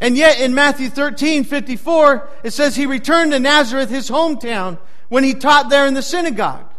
And 0.00 0.16
yet 0.16 0.40
in 0.40 0.54
Matthew 0.54 0.88
13, 0.88 1.44
54, 1.44 2.28
it 2.44 2.52
says 2.52 2.76
he 2.76 2.86
returned 2.86 3.32
to 3.32 3.40
Nazareth, 3.40 3.90
his 3.90 4.08
hometown, 4.08 4.78
when 5.08 5.24
he 5.24 5.34
taught 5.34 5.70
there 5.70 5.86
in 5.86 5.94
the 5.94 6.02
synagogue. 6.02 6.72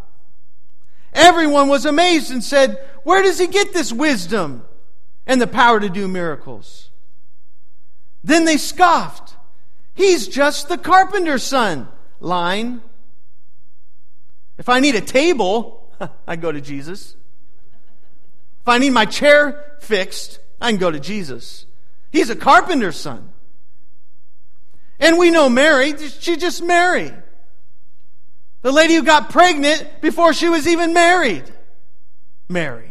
Everyone 1.14 1.68
was 1.68 1.86
amazed 1.86 2.32
and 2.32 2.44
said, 2.44 2.80
Where 3.04 3.22
does 3.22 3.40
he 3.40 3.48
get 3.48 3.74
this 3.74 3.92
wisdom 3.92 4.64
and 5.26 5.42
the 5.42 5.48
power 5.48 5.80
to 5.80 5.90
do 5.90 6.08
miracles? 6.08 6.90
Then 8.24 8.46
they 8.46 8.58
scoffed. 8.58 9.36
He's 9.96 10.28
just 10.28 10.70
the 10.70 10.78
carpenter's 10.78 11.44
son. 11.44 11.88
Line. 12.20 12.82
If 14.58 14.70
I 14.70 14.80
need 14.80 14.96
a 14.96 15.02
table, 15.02 15.94
I 16.28 16.36
go 16.36 16.52
to 16.52 16.62
Jesus. 16.62 17.16
If 18.62 18.68
I 18.68 18.78
need 18.78 18.92
my 18.92 19.06
chair 19.06 19.78
fixed, 19.80 20.40
I 20.62 20.70
can 20.70 20.80
go 20.80 20.92
to 20.92 21.00
Jesus. 21.00 21.66
He's 22.12 22.30
a 22.30 22.36
carpenter's 22.36 22.98
son. 22.98 23.30
And 25.00 25.18
we 25.18 25.32
know 25.32 25.50
Mary, 25.50 25.96
she 25.98 26.36
just 26.36 26.62
Mary. 26.62 27.12
The 28.62 28.72
lady 28.72 28.96
who 28.96 29.04
got 29.04 29.30
pregnant 29.30 30.02
before 30.02 30.34
she 30.34 30.50
was 30.50 30.68
even 30.68 30.94
married. 30.94 31.44
Mary. 32.50 32.90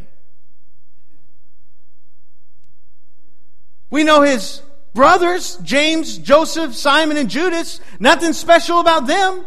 We 3.91 4.05
know 4.05 4.23
his 4.23 4.63
brothers, 4.95 5.57
James, 5.63 6.19
Joseph, 6.19 6.75
Simon, 6.75 7.17
and 7.17 7.29
Judas. 7.29 7.81
Nothing 8.01 8.33
special 8.33 8.81
about 8.81 9.07
them. 9.07 9.45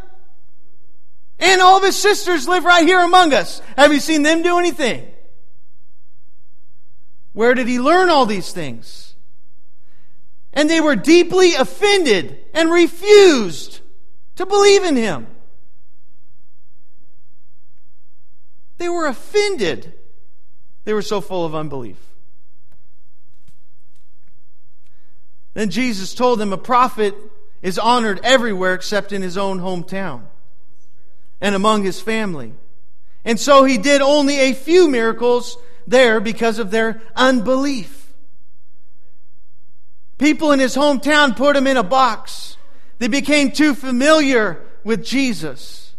And 1.40 1.62
all 1.62 1.78
of 1.78 1.84
his 1.84 1.96
sisters 1.96 2.48
live 2.48 2.66
right 2.66 2.86
here 2.86 3.00
among 3.00 3.34
us. 3.34 3.62
Have 3.76 3.92
you 3.92 4.00
seen 4.00 4.22
them 4.22 4.44
do 4.44 4.60
anything? 4.60 5.08
Where 7.34 7.56
did 7.56 7.68
he 7.68 7.80
learn 7.80 8.10
all 8.10 8.26
these 8.28 8.52
things? 8.52 9.11
And 10.54 10.70
they 10.70 10.82
were 10.82 10.96
deeply 10.96 11.54
offended 11.56 12.38
and 12.54 12.72
refused 12.72 13.80
to 14.36 14.46
believe 14.46 14.84
in 14.84 14.96
him. 14.96 15.28
They 18.78 18.90
were 18.90 19.06
offended. 19.06 19.94
They 20.84 20.94
were 20.94 21.02
so 21.02 21.22
full 21.22 21.46
of 21.46 21.54
unbelief. 21.54 21.98
Then 25.54 25.70
Jesus 25.70 26.14
told 26.14 26.40
them 26.40 26.54
a 26.54 26.58
prophet 26.58 27.16
is 27.62 27.78
honored 27.78 28.20
everywhere 28.24 28.74
except 28.74 29.12
in 29.12 29.22
his 29.22 29.38
own 29.38 29.60
hometown 29.60 30.24
and 31.40 31.56
among 31.56 31.84
his 31.84 32.02
family. 32.02 32.54
And 33.24 33.40
so 33.40 33.64
he 33.64 33.78
did 33.78 34.02
only 34.02 34.40
a 34.40 34.54
few 34.54 34.88
miracles 34.88 35.58
there 35.86 36.20
because 36.20 36.58
of 36.58 36.72
their 36.72 37.02
unbelief. 37.16 38.01
People 40.22 40.52
in 40.52 40.60
his 40.60 40.76
hometown 40.76 41.36
put 41.36 41.56
him 41.56 41.66
in 41.66 41.78
a 41.78 41.84
box. 41.84 42.56
They 43.00 43.08
became 43.08 43.52
too 43.52 43.74
familiar 43.74 44.62
with 44.84 45.04
Jesus. 45.04 45.96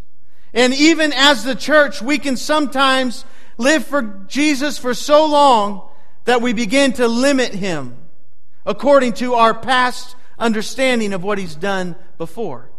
And 0.55 0.73
even 0.75 1.12
as 1.12 1.43
the 1.43 1.57
church, 1.57 2.00
we 2.00 2.19
can 2.19 2.37
sometimes 2.37 3.25
live 3.59 3.85
for 3.85 4.02
Jesus 4.29 4.79
for 4.79 4.95
so 4.95 5.26
long 5.26 5.88
that 6.25 6.41
we 6.41 6.52
begin 6.52 6.93
to 6.95 7.09
limit 7.09 7.52
him 7.52 7.97
according 8.64 9.14
to 9.14 9.35
our 9.35 9.55
past 9.55 10.14
understanding 10.38 11.14
of 11.14 11.25
what 11.25 11.38
he's 11.38 11.57
done 11.57 11.97
before. 12.17 12.71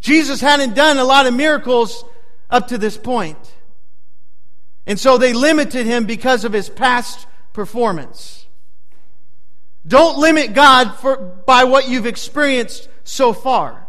Jesus 0.00 0.40
hadn't 0.40 0.74
done 0.74 0.98
a 0.98 1.04
lot 1.04 1.26
of 1.28 1.34
miracles 1.34 2.04
up 2.50 2.68
to 2.68 2.78
this 2.78 2.98
point. 2.98 3.38
And 4.84 4.98
so 4.98 5.16
they 5.16 5.32
limited 5.32 5.86
him 5.86 6.06
because 6.06 6.44
of 6.44 6.52
his 6.52 6.68
past 6.68 7.28
performance. 7.52 8.42
Don't 9.86 10.18
limit 10.18 10.54
God 10.54 10.96
for, 10.98 11.16
by 11.16 11.64
what 11.64 11.88
you've 11.88 12.06
experienced 12.06 12.88
so 13.04 13.32
far. 13.32 13.86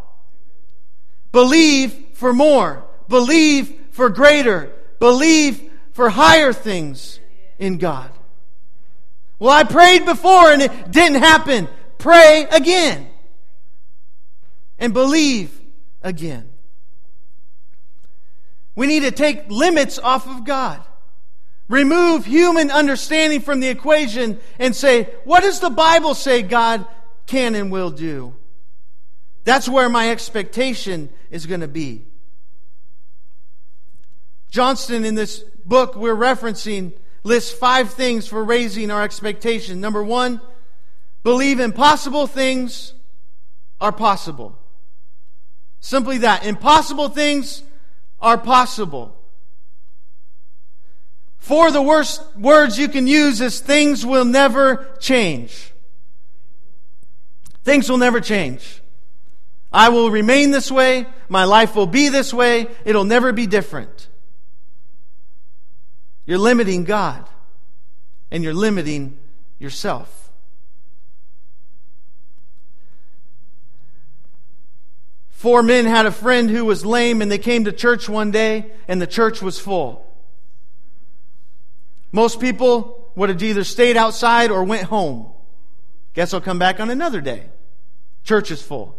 Believe 1.31 1.93
for 2.13 2.33
more. 2.33 2.85
Believe 3.07 3.73
for 3.91 4.09
greater. 4.09 4.71
Believe 4.99 5.71
for 5.91 6.09
higher 6.09 6.53
things 6.53 7.19
in 7.59 7.77
God. 7.77 8.11
Well, 9.39 9.51
I 9.51 9.63
prayed 9.63 10.05
before 10.05 10.51
and 10.51 10.61
it 10.61 10.91
didn't 10.91 11.21
happen. 11.21 11.67
Pray 11.97 12.47
again. 12.51 13.09
And 14.79 14.93
believe 14.93 15.61
again. 16.01 16.49
We 18.75 18.87
need 18.87 19.01
to 19.01 19.11
take 19.11 19.49
limits 19.49 19.99
off 19.99 20.27
of 20.27 20.45
God. 20.45 20.83
Remove 21.69 22.25
human 22.25 22.69
understanding 22.69 23.41
from 23.41 23.59
the 23.59 23.69
equation 23.69 24.39
and 24.59 24.75
say, 24.75 25.05
what 25.23 25.41
does 25.41 25.59
the 25.59 25.69
Bible 25.69 26.13
say 26.13 26.41
God 26.41 26.85
can 27.25 27.55
and 27.55 27.71
will 27.71 27.89
do? 27.89 28.35
That's 29.45 29.67
where 29.67 29.89
my 29.89 30.11
expectation 30.11 31.09
is 31.29 31.45
going 31.45 31.61
to 31.61 31.67
be. 31.67 32.05
Johnson, 34.49 35.03
in 35.03 35.15
this 35.15 35.39
book 35.65 35.95
we're 35.95 36.15
referencing, 36.15 36.93
lists 37.23 37.51
five 37.51 37.91
things 37.91 38.27
for 38.27 38.43
raising 38.43 38.91
our 38.91 39.01
expectation. 39.01 39.79
Number 39.79 40.03
one, 40.03 40.41
believe 41.23 41.59
impossible 41.59 42.27
things 42.27 42.93
are 43.79 43.91
possible. 43.91 44.57
Simply 45.79 46.19
that. 46.19 46.45
Impossible 46.45 47.09
things 47.09 47.63
are 48.21 48.37
possible. 48.37 49.17
Four 51.43 51.67
of 51.67 51.73
the 51.73 51.81
worst 51.81 52.23
words 52.37 52.79
you 52.79 52.87
can 52.87 53.05
use 53.05 53.41
is 53.41 53.59
things 53.59 54.05
will 54.05 54.23
never 54.23 54.95
change. 55.01 55.73
Things 57.65 57.89
will 57.89 57.97
never 57.97 58.21
change. 58.21 58.81
I 59.69 59.89
will 59.89 60.09
remain 60.09 60.51
this 60.51 60.71
way. 60.71 61.05
My 61.27 61.43
life 61.43 61.75
will 61.75 61.85
be 61.85 62.07
this 62.07 62.33
way. 62.33 62.67
It'll 62.85 63.03
never 63.03 63.33
be 63.33 63.45
different. 63.45 64.07
You're 66.25 66.37
limiting 66.37 66.85
God 66.85 67.27
and 68.31 68.41
you're 68.41 68.53
limiting 68.53 69.17
yourself. 69.59 70.31
Four 75.31 75.61
men 75.61 75.83
had 75.83 76.05
a 76.05 76.11
friend 76.11 76.49
who 76.49 76.63
was 76.63 76.85
lame, 76.85 77.21
and 77.21 77.29
they 77.29 77.37
came 77.37 77.65
to 77.65 77.73
church 77.73 78.07
one 78.07 78.31
day, 78.31 78.71
and 78.87 79.01
the 79.01 79.07
church 79.07 79.41
was 79.41 79.59
full. 79.59 80.02
Most 82.13 82.39
people 82.39 83.11
would 83.15 83.27
have 83.27 83.43
either 83.43 83.65
stayed 83.65 83.97
outside 83.97 84.51
or 84.51 84.63
went 84.63 84.83
home. 84.83 85.33
Guess 86.13 86.33
I'll 86.33 86.39
come 86.39 86.59
back 86.59 86.79
on 86.79 86.89
another 86.89 87.19
day. 87.19 87.43
Church 88.23 88.51
is 88.51 88.61
full. 88.61 88.97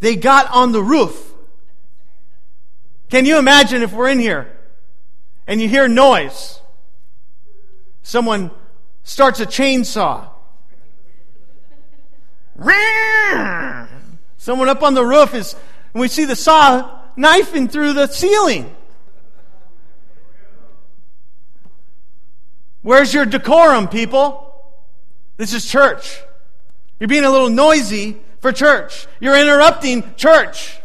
They 0.00 0.16
got 0.16 0.50
on 0.50 0.72
the 0.72 0.82
roof 0.82 1.28
can 3.08 3.24
you 3.24 3.38
imagine 3.38 3.82
if 3.82 3.92
we're 3.92 4.08
in 4.08 4.18
here 4.18 4.54
and 5.46 5.60
you 5.60 5.68
hear 5.68 5.88
noise? 5.88 6.60
Someone 8.02 8.50
starts 9.02 9.40
a 9.40 9.46
chainsaw. 9.46 10.28
Someone 14.36 14.68
up 14.68 14.82
on 14.82 14.94
the 14.94 15.04
roof 15.04 15.34
is, 15.34 15.54
and 15.94 16.00
we 16.00 16.08
see 16.08 16.24
the 16.24 16.36
saw 16.36 17.00
knifing 17.16 17.68
through 17.68 17.94
the 17.94 18.06
ceiling. 18.06 18.74
Where's 22.82 23.12
your 23.12 23.26
decorum, 23.26 23.88
people? 23.88 24.44
This 25.36 25.52
is 25.52 25.64
church. 25.64 26.20
You're 26.98 27.08
being 27.08 27.24
a 27.24 27.30
little 27.30 27.50
noisy 27.50 28.18
for 28.40 28.52
church. 28.52 29.06
You're 29.20 29.38
interrupting 29.38 30.14
church. 30.16 30.78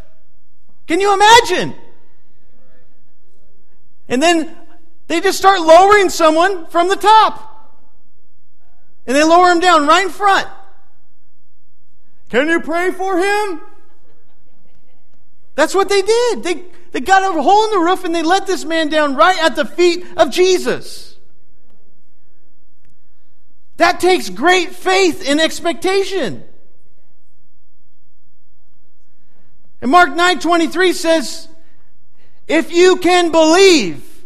Can 0.88 1.00
you 1.00 1.14
imagine? 1.14 1.76
And 4.08 4.22
then 4.22 4.56
they 5.08 5.22
just 5.22 5.38
start 5.38 5.62
lowering 5.62 6.10
someone 6.10 6.68
from 6.68 6.90
the 6.90 6.96
top. 6.96 7.50
And 9.06 9.16
they 9.16 9.24
lower 9.24 9.52
him 9.52 9.60
down 9.60 9.88
right 9.88 10.06
in 10.06 10.12
front. 10.12 10.48
Can 12.30 12.48
you 12.48 12.60
pray 12.62 12.92
for 12.92 13.18
him? 13.18 13.62
That's 15.56 15.76
what 15.76 15.90
they 15.90 16.02
did. 16.02 16.44
They, 16.44 16.64
they 16.92 17.00
got 17.00 17.22
a 17.24 17.42
hole 17.42 17.66
in 17.66 17.72
the 17.72 17.80
roof 17.80 18.04
and 18.04 18.14
they 18.14 18.24
let 18.24 18.48
this 18.48 18.66
man 18.66 18.90
down 18.90 19.16
right 19.16 19.38
at 19.44 19.56
the 19.56 19.66
feet 19.66 20.06
of 20.18 20.32
Jesus. 20.32 21.13
That 23.84 24.00
takes 24.00 24.30
great 24.30 24.70
faith 24.70 25.30
and 25.30 25.42
expectation. 25.42 26.42
And 29.82 29.92
Mark 29.92 30.12
9:23 30.12 30.94
says, 30.94 31.50
If 32.48 32.72
you 32.72 32.96
can 32.96 33.30
believe, 33.30 34.24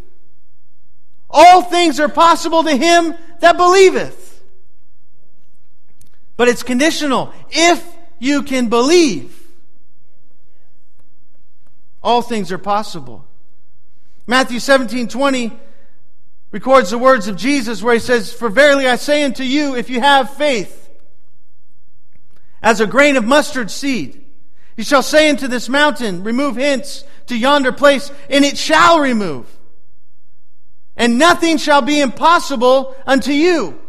all 1.28 1.64
things 1.64 2.00
are 2.00 2.08
possible 2.08 2.66
to 2.66 2.78
him 2.78 3.16
that 3.40 3.58
believeth. 3.58 4.44
But 6.36 6.50
it's 6.50 6.62
conditional. 6.62 7.34
If 7.50 7.84
you 8.20 8.44
can 8.44 8.70
believe, 8.70 9.36
all 12.04 12.22
things 12.22 12.52
are 12.52 12.60
possible. 12.60 13.26
Matthew 14.28 14.60
17 14.60 15.08
20 15.08 15.60
records 16.52 16.90
the 16.90 16.98
words 16.98 17.28
of 17.28 17.36
Jesus 17.36 17.82
where 17.84 17.94
he 17.94 18.00
says, 18.00 18.34
For 18.34 18.50
verily 18.50 18.88
I 18.88 18.96
say 18.96 19.24
unto 19.24 19.44
you, 19.44 19.76
if 19.76 19.90
you 19.90 20.00
have 20.00 20.36
faith 20.36 20.90
as 22.62 22.80
a 22.80 22.88
grain 22.88 23.18
of 23.18 23.26
mustard 23.26 23.70
seed, 23.70 24.26
you 24.76 24.84
shall 24.84 25.04
say 25.04 25.30
unto 25.30 25.48
this 25.48 25.70
mountain, 25.70 26.24
Remove 26.24 26.56
hence 26.56 27.04
to 27.28 27.38
yonder 27.38 27.72
place, 27.72 28.12
and 28.30 28.46
it 28.46 28.58
shall 28.58 29.00
remove. 29.00 29.46
And 30.96 31.20
nothing 31.20 31.58
shall 31.58 31.82
be 31.82 32.00
impossible 32.00 32.96
unto 33.06 33.32
you. 33.32 33.80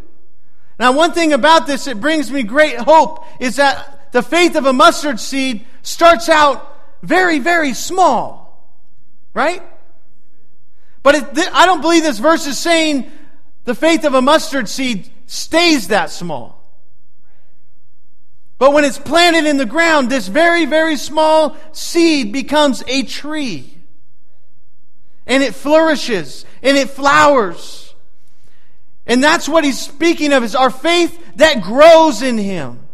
Now, 0.79 0.93
one 0.93 1.11
thing 1.11 1.33
about 1.33 1.67
this 1.67 1.85
that 1.85 1.99
brings 1.99 2.31
me 2.31 2.43
great 2.43 2.77
hope 2.77 3.25
is 3.39 3.57
that 3.57 4.11
the 4.11 4.21
faith 4.21 4.55
of 4.55 4.65
a 4.65 4.73
mustard 4.73 5.19
seed 5.19 5.65
starts 5.81 6.29
out 6.29 6.65
very, 7.01 7.39
very 7.39 7.73
small. 7.73 8.47
Right? 9.33 9.61
But 11.03 11.15
it, 11.15 11.35
th- 11.35 11.49
I 11.53 11.65
don't 11.65 11.81
believe 11.81 12.03
this 12.03 12.19
verse 12.19 12.45
is 12.47 12.57
saying 12.57 13.11
the 13.65 13.75
faith 13.75 14.03
of 14.03 14.13
a 14.13 14.21
mustard 14.21 14.67
seed 14.67 15.09
stays 15.25 15.89
that 15.89 16.09
small. 16.09 16.59
But 18.57 18.73
when 18.73 18.83
it's 18.83 18.99
planted 18.99 19.45
in 19.45 19.57
the 19.57 19.65
ground, 19.65 20.09
this 20.09 20.27
very, 20.27 20.65
very 20.65 20.97
small 20.97 21.55
seed 21.71 22.33
becomes 22.33 22.83
a 22.87 23.03
tree. 23.03 23.73
And 25.25 25.41
it 25.41 25.55
flourishes 25.55 26.45
and 26.61 26.75
it 26.75 26.89
flowers. 26.89 27.93
And 29.05 29.23
that's 29.23 29.47
what 29.47 29.63
he's 29.63 29.79
speaking 29.79 30.33
of 30.33 30.43
is 30.43 30.55
our 30.55 30.69
faith 30.69 31.17
that 31.37 31.61
grows 31.61 32.21
in 32.21 32.37
him. 32.37 32.88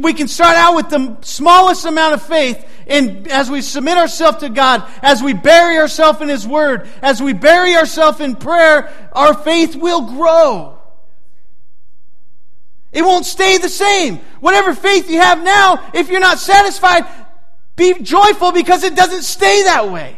We 0.00 0.12
can 0.12 0.28
start 0.28 0.56
out 0.56 0.74
with 0.74 0.90
the 0.90 1.16
smallest 1.22 1.84
amount 1.84 2.14
of 2.14 2.22
faith, 2.22 2.64
and 2.86 3.28
as 3.28 3.50
we 3.50 3.62
submit 3.62 3.96
ourselves 3.96 4.38
to 4.38 4.48
God, 4.48 4.84
as 5.02 5.22
we 5.22 5.34
bury 5.34 5.78
ourselves 5.78 6.20
in 6.20 6.28
His 6.28 6.46
Word, 6.46 6.88
as 7.00 7.22
we 7.22 7.32
bury 7.32 7.76
ourselves 7.76 8.20
in 8.20 8.36
prayer, 8.36 8.90
our 9.12 9.34
faith 9.34 9.76
will 9.76 10.02
grow. 10.16 10.78
It 12.92 13.02
won't 13.02 13.26
stay 13.26 13.58
the 13.58 13.68
same. 13.68 14.16
Whatever 14.40 14.74
faith 14.74 15.10
you 15.10 15.20
have 15.20 15.42
now, 15.42 15.90
if 15.94 16.08
you're 16.08 16.20
not 16.20 16.38
satisfied, 16.38 17.04
be 17.76 17.94
joyful 17.94 18.50
because 18.52 18.82
it 18.82 18.96
doesn't 18.96 19.22
stay 19.22 19.62
that 19.64 19.90
way. 19.90 20.16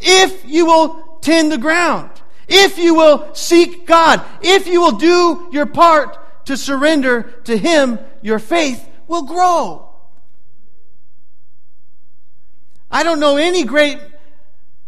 If 0.00 0.44
you 0.46 0.66
will 0.66 1.18
tend 1.20 1.52
the 1.52 1.58
ground, 1.58 2.10
if 2.48 2.78
you 2.78 2.94
will 2.94 3.34
seek 3.34 3.86
God, 3.86 4.22
if 4.40 4.66
you 4.66 4.80
will 4.80 4.92
do 4.92 5.48
your 5.52 5.66
part 5.66 6.16
to 6.46 6.56
surrender 6.56 7.22
to 7.44 7.56
Him, 7.56 7.98
your 8.22 8.38
faith 8.38 8.88
will 9.06 9.22
grow. 9.22 9.88
I 12.90 13.02
don't 13.02 13.20
know 13.20 13.36
any 13.36 13.64
great 13.64 13.98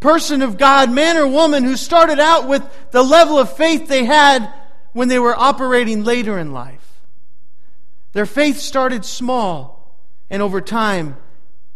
person 0.01 0.42
of 0.42 0.57
God, 0.57 0.90
man 0.90 1.16
or 1.16 1.27
woman, 1.27 1.64
who 1.64 1.77
started 1.77 2.18
out 2.18 2.49
with 2.49 2.62
the 2.90 3.03
level 3.03 3.38
of 3.38 3.57
faith 3.57 3.88
they 3.88 4.05
had 4.05 4.53
when 4.92 5.09
they 5.09 5.18
were 5.18 5.37
operating 5.37 6.05
later 6.05 6.38
in 6.38 6.53
life. 6.53 7.01
Their 8.12 8.27
faith 8.27 8.59
started 8.59 9.05
small, 9.05 9.97
and 10.31 10.40
over 10.40 10.61
time, 10.61 11.16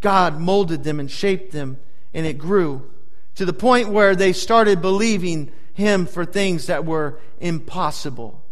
God 0.01 0.39
molded 0.39 0.83
them 0.83 0.99
and 0.99 1.09
shaped 1.09 1.51
them, 1.51 1.77
and 2.13 2.25
it 2.25 2.37
grew 2.37 2.89
to 3.35 3.45
the 3.45 3.53
point 3.53 3.89
where 3.89 4.15
they 4.15 4.33
started 4.33 4.81
believing 4.81 5.51
Him 5.73 6.05
for 6.05 6.25
things 6.25 6.67
that 6.67 6.85
were 6.85 7.19
impossible. 7.39 8.42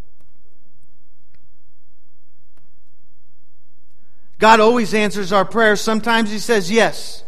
God 4.42 4.60
always 4.60 4.96
answers 4.96 5.32
our 5.32 5.46
prayers. 5.46 5.82
Sometimes 5.82 6.32
He 6.32 6.40
says 6.40 6.72
yes. 6.72 7.24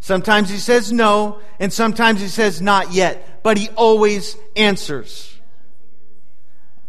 Sometimes 0.00 0.50
He 0.50 0.58
says 0.58 0.92
no. 0.92 1.40
And 1.58 1.72
sometimes 1.72 2.20
He 2.20 2.28
says 2.28 2.60
not 2.60 2.92
yet. 2.92 3.42
But 3.42 3.56
He 3.56 3.70
always 3.70 4.36
answers. 4.54 5.34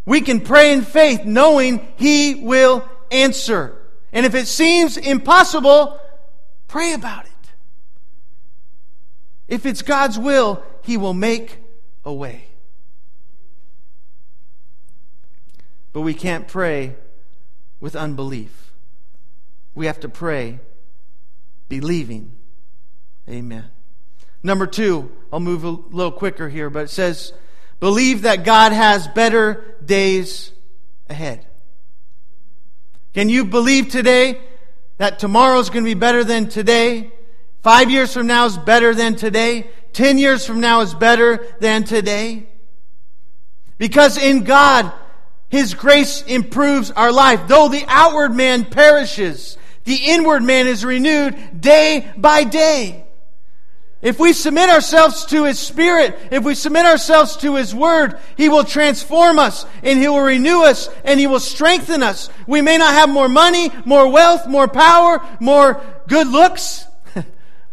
We 0.04 0.20
can 0.20 0.42
pray 0.42 0.74
in 0.74 0.82
faith 0.82 1.24
knowing 1.24 1.88
He 1.96 2.34
will 2.34 2.86
answer. 3.10 3.74
And 4.12 4.26
if 4.26 4.34
it 4.34 4.48
seems 4.48 4.98
impossible, 4.98 5.98
pray 6.68 6.92
about 6.92 7.24
it. 7.24 7.30
If 9.48 9.64
it's 9.64 9.80
God's 9.80 10.18
will, 10.18 10.62
He 10.82 10.98
will 10.98 11.14
make 11.14 11.56
a 12.04 12.12
way. 12.12 12.44
But 15.94 16.02
we 16.02 16.12
can't 16.12 16.46
pray 16.46 16.96
with 17.80 17.96
unbelief. 17.96 18.69
We 19.74 19.86
have 19.86 20.00
to 20.00 20.08
pray 20.08 20.60
believing. 21.68 22.32
Amen. 23.28 23.64
Number 24.42 24.66
two, 24.66 25.10
I'll 25.32 25.40
move 25.40 25.64
a 25.64 25.70
little 25.70 26.12
quicker 26.12 26.48
here, 26.48 26.70
but 26.70 26.84
it 26.84 26.90
says, 26.90 27.32
believe 27.78 28.22
that 28.22 28.44
God 28.44 28.72
has 28.72 29.06
better 29.08 29.76
days 29.84 30.52
ahead. 31.08 31.46
Can 33.14 33.28
you 33.28 33.44
believe 33.44 33.88
today 33.88 34.40
that 34.98 35.18
tomorrow 35.18 35.58
is 35.58 35.70
going 35.70 35.84
to 35.84 35.90
be 35.90 35.94
better 35.94 36.24
than 36.24 36.48
today? 36.48 37.10
Five 37.62 37.90
years 37.90 38.12
from 38.12 38.26
now 38.26 38.46
is 38.46 38.56
better 38.56 38.94
than 38.94 39.16
today? 39.16 39.70
Ten 39.92 40.18
years 40.18 40.46
from 40.46 40.60
now 40.60 40.80
is 40.80 40.94
better 40.94 41.46
than 41.60 41.84
today? 41.84 42.46
Because 43.78 44.16
in 44.16 44.44
God, 44.44 44.92
His 45.50 45.74
grace 45.74 46.22
improves 46.22 46.92
our 46.92 47.12
life. 47.12 47.48
Though 47.48 47.68
the 47.68 47.84
outward 47.88 48.34
man 48.34 48.64
perishes, 48.64 49.58
the 49.84 49.96
inward 49.96 50.42
man 50.42 50.68
is 50.68 50.84
renewed 50.84 51.60
day 51.60 52.10
by 52.16 52.44
day. 52.44 53.04
If 54.00 54.18
we 54.18 54.32
submit 54.32 54.70
ourselves 54.70 55.26
to 55.26 55.44
His 55.44 55.58
Spirit, 55.58 56.18
if 56.30 56.42
we 56.44 56.54
submit 56.54 56.86
ourselves 56.86 57.36
to 57.38 57.56
His 57.56 57.74
Word, 57.74 58.18
He 58.36 58.48
will 58.48 58.64
transform 58.64 59.38
us 59.38 59.66
and 59.82 59.98
He 59.98 60.08
will 60.08 60.22
renew 60.22 60.62
us 60.62 60.88
and 61.04 61.18
He 61.20 61.26
will 61.26 61.40
strengthen 61.40 62.02
us. 62.02 62.30
We 62.46 62.62
may 62.62 62.78
not 62.78 62.94
have 62.94 63.10
more 63.10 63.28
money, 63.28 63.70
more 63.84 64.08
wealth, 64.08 64.46
more 64.46 64.68
power, 64.68 65.20
more 65.40 65.82
good 66.08 66.28
looks, 66.28 66.86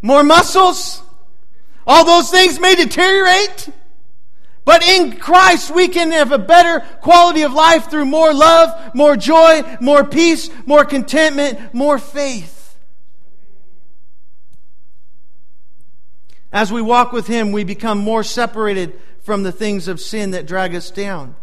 more 0.02 0.24
muscles. 0.24 1.02
All 1.86 2.04
those 2.04 2.30
things 2.30 2.60
may 2.60 2.76
deteriorate. 2.76 3.70
But 4.68 4.84
in 4.84 5.16
Christ, 5.16 5.74
we 5.74 5.88
can 5.88 6.12
have 6.12 6.34
a 6.34 6.38
better 6.38 6.82
quality 7.00 7.44
of 7.44 7.54
life 7.54 7.90
through 7.90 8.04
more 8.04 8.34
love, 8.34 8.94
more 8.94 9.16
joy, 9.16 9.62
more 9.80 10.04
peace, 10.04 10.50
more 10.66 10.84
contentment, 10.84 11.74
more 11.74 11.98
faith. 11.98 12.78
As 16.52 16.70
we 16.70 16.82
walk 16.82 17.14
with 17.14 17.28
Him, 17.28 17.54
we 17.54 17.64
become 17.64 18.00
more 18.00 18.26
separated 18.26 19.00
from 19.22 19.44
the 19.44 19.54
things 19.54 19.88
of 19.88 20.02
sin 20.02 20.32
that 20.32 20.46
drag 20.46 20.76
us 20.76 20.92
down. 20.92 21.38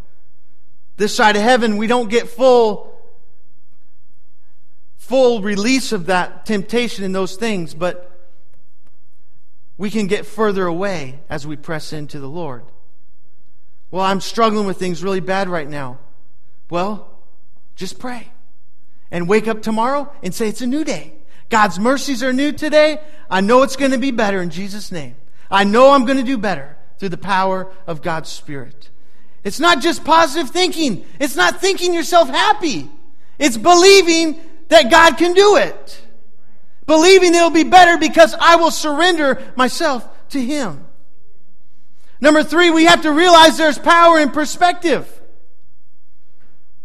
This 0.99 1.17
side 1.17 1.37
of 1.37 1.43
heaven, 1.43 1.79
we 1.79 1.87
don't 1.87 2.11
get 2.11 2.29
full, 2.29 2.95
full 4.99 5.41
release 5.41 5.93
of 5.93 6.05
that 6.07 6.45
temptation 6.45 7.07
and 7.07 7.15
those 7.15 7.37
things, 7.37 7.73
but 7.73 8.21
we 9.79 9.89
can 9.89 10.09
get 10.09 10.27
further 10.27 10.67
away 10.67 11.21
as 11.31 11.47
we 11.47 11.57
press 11.57 11.95
into 11.95 12.21
the 12.21 12.29
Lord. 12.29 12.65
Well, 13.95 14.05
I'm 14.05 14.21
struggling 14.21 14.67
with 14.67 14.77
things 14.77 15.05
really 15.05 15.21
bad 15.21 15.49
right 15.49 15.69
now. 15.69 16.01
Well, 16.69 17.17
just 17.77 18.01
pray. 18.01 18.27
And 19.13 19.29
wake 19.29 19.47
up 19.47 19.63
tomorrow 19.63 20.13
and 20.21 20.35
say 20.35 20.49
it's 20.49 20.63
a 20.63 20.67
new 20.67 20.83
day. 20.83 21.13
God's 21.49 21.79
mercies 21.79 22.21
are 22.21 22.33
new 22.33 22.51
today. 22.51 23.01
I 23.31 23.41
know 23.41 23.63
it's 23.63 23.77
going 23.77 23.93
to 23.93 23.99
be 23.99 24.11
better 24.11 24.43
in 24.43 24.51
Jesus' 24.51 24.91
name. 24.91 25.15
I 25.49 25.63
know 25.63 25.93
I'm 25.93 26.07
going 26.07 26.17
to 26.17 26.25
do 26.25 26.37
better 26.37 26.77
through 26.99 27.11
the 27.11 27.17
power 27.17 27.71
of 27.87 28.03
God's 28.03 28.29
Spirit. 28.31 28.91
It's 29.45 29.61
not 29.61 29.81
just 29.81 30.05
positive 30.05 30.51
thinking. 30.51 31.07
It's 31.21 31.37
not 31.37 31.61
thinking 31.61 31.95
yourself 31.95 32.29
happy. 32.29 32.91
It's 33.39 33.57
believing 33.57 34.41
that 34.71 34.91
God 34.91 35.19
can 35.19 35.35
do 35.35 35.55
it. 35.55 36.03
Believing 36.87 37.33
it'll 37.33 37.51
be 37.51 37.63
better 37.63 37.97
because 37.97 38.35
I 38.41 38.57
will 38.57 38.73
surrender 38.73 39.41
myself 39.55 40.05
to 40.31 40.41
Him. 40.41 40.85
Number 42.25 42.43
three, 42.43 42.71
we 42.71 42.87
have 42.87 43.03
to 43.03 43.13
realize 43.13 43.59
there's 43.59 43.79
power 43.79 44.19
in 44.19 44.31
perspective. 44.31 45.07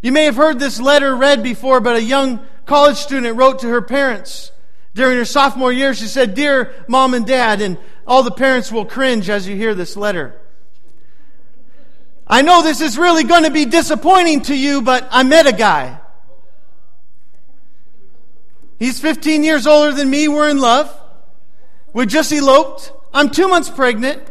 You 0.02 0.12
may 0.12 0.26
have 0.26 0.36
heard 0.36 0.60
this 0.60 0.82
letter 0.82 1.16
read 1.16 1.44
before, 1.44 1.80
but 1.80 1.96
a 1.96 2.04
young 2.04 2.46
college 2.66 2.98
student 2.98 3.38
wrote 3.38 3.60
to 3.60 3.70
her 3.70 3.82
parents 3.82 4.52
during 4.94 5.18
her 5.18 5.24
sophomore 5.24 5.72
year. 5.72 5.94
She 5.94 6.08
said, 6.08 6.36
Dear 6.36 6.74
mom 6.90 7.14
and 7.14 7.26
dad, 7.26 7.62
and 7.62 7.78
all 8.06 8.22
the 8.22 8.32
parents 8.32 8.70
will 8.70 8.84
cringe 8.84 9.30
as 9.30 9.48
you 9.48 9.56
hear 9.56 9.74
this 9.74 9.96
letter. 9.96 10.38
I 12.28 12.42
know 12.42 12.62
this 12.62 12.82
is 12.82 12.98
really 12.98 13.24
going 13.24 13.46
to 13.46 13.50
be 13.50 13.64
disappointing 13.64 14.42
to 14.42 14.56
you, 14.58 14.82
but 14.82 15.08
I 15.10 15.24
met 15.24 15.48
a 15.48 15.54
guy. 15.54 16.02
He's 18.78 19.00
15 19.00 19.46
years 19.46 19.66
older 19.66 19.94
than 19.94 20.10
me. 20.10 20.28
We're 20.28 20.50
in 20.50 20.58
love. 20.58 20.94
We 21.94 22.08
just 22.08 22.30
eloped. 22.34 22.92
I'm 23.14 23.30
two 23.30 23.48
months 23.48 23.70
pregnant. 23.70 24.29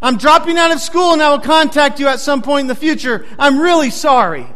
I'm 0.00 0.18
dropping 0.18 0.58
out 0.58 0.72
of 0.72 0.80
school 0.80 1.12
and 1.12 1.22
I 1.22 1.30
will 1.30 1.40
contact 1.40 2.00
you 2.00 2.08
at 2.08 2.20
some 2.20 2.42
point 2.42 2.62
in 2.62 2.66
the 2.66 2.74
future. 2.74 3.26
I'm 3.38 3.58
really 3.58 3.90
sorry. 3.90 4.46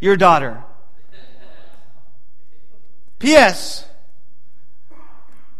Your 0.00 0.16
daughter. 0.16 0.62
P.S. 3.18 3.86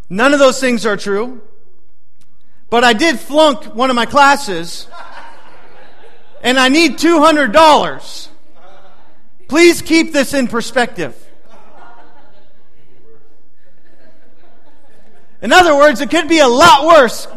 None 0.09 0.33
of 0.33 0.39
those 0.39 0.61
things 0.61 0.87
are 0.87 0.97
true. 0.97 1.41
But 2.71 2.85
I 2.85 2.93
did 2.93 3.19
flunk 3.19 3.75
one 3.75 3.91
of 3.91 3.97
my 3.97 4.07
classes 4.07 4.87
and 6.43 6.59
I 6.59 6.69
need 6.69 6.99
$200. 6.99 8.29
Please 9.49 9.83
keep 9.83 10.13
this 10.13 10.35
in 10.35 10.49
perspective. 10.49 11.26
In 15.43 15.53
other 15.53 15.77
words, 15.77 16.01
it 16.01 16.11
could 16.11 16.29
be 16.29 16.39
a 16.39 16.49
lot 16.49 16.87
worse. 16.87 17.29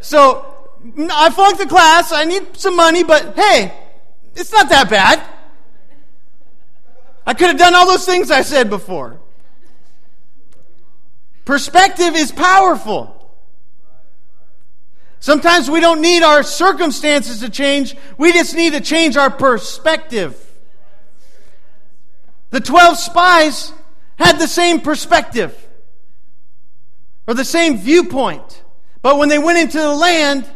So, 0.00 0.52
I 1.10 1.30
flunked 1.30 1.58
the 1.58 1.66
class. 1.66 2.12
I 2.12 2.24
need 2.24 2.56
some 2.56 2.76
money, 2.76 3.04
but 3.04 3.34
hey, 3.36 3.72
it's 4.34 4.52
not 4.52 4.68
that 4.68 4.90
bad. 4.90 5.22
I 7.26 7.34
could 7.34 7.48
have 7.48 7.58
done 7.58 7.74
all 7.74 7.86
those 7.86 8.04
things 8.04 8.30
I 8.30 8.42
said 8.42 8.68
before. 8.68 9.20
Perspective 11.44 12.14
is 12.14 12.32
powerful. 12.32 13.18
Sometimes 15.20 15.70
we 15.70 15.78
don't 15.78 16.00
need 16.00 16.24
our 16.24 16.42
circumstances 16.42 17.40
to 17.40 17.48
change. 17.48 17.94
We 18.18 18.32
just 18.32 18.56
need 18.56 18.72
to 18.72 18.80
change 18.80 19.16
our 19.16 19.30
perspective. 19.30 20.36
The 22.50 22.60
12 22.60 22.98
spies 22.98 23.72
had 24.18 24.38
the 24.38 24.48
same 24.48 24.80
perspective 24.80 25.56
or 27.26 27.34
the 27.34 27.44
same 27.44 27.78
viewpoint. 27.78 28.62
But 29.00 29.18
when 29.18 29.28
they 29.28 29.38
went 29.38 29.58
into 29.58 29.78
the 29.78 29.94
land, 29.94 30.48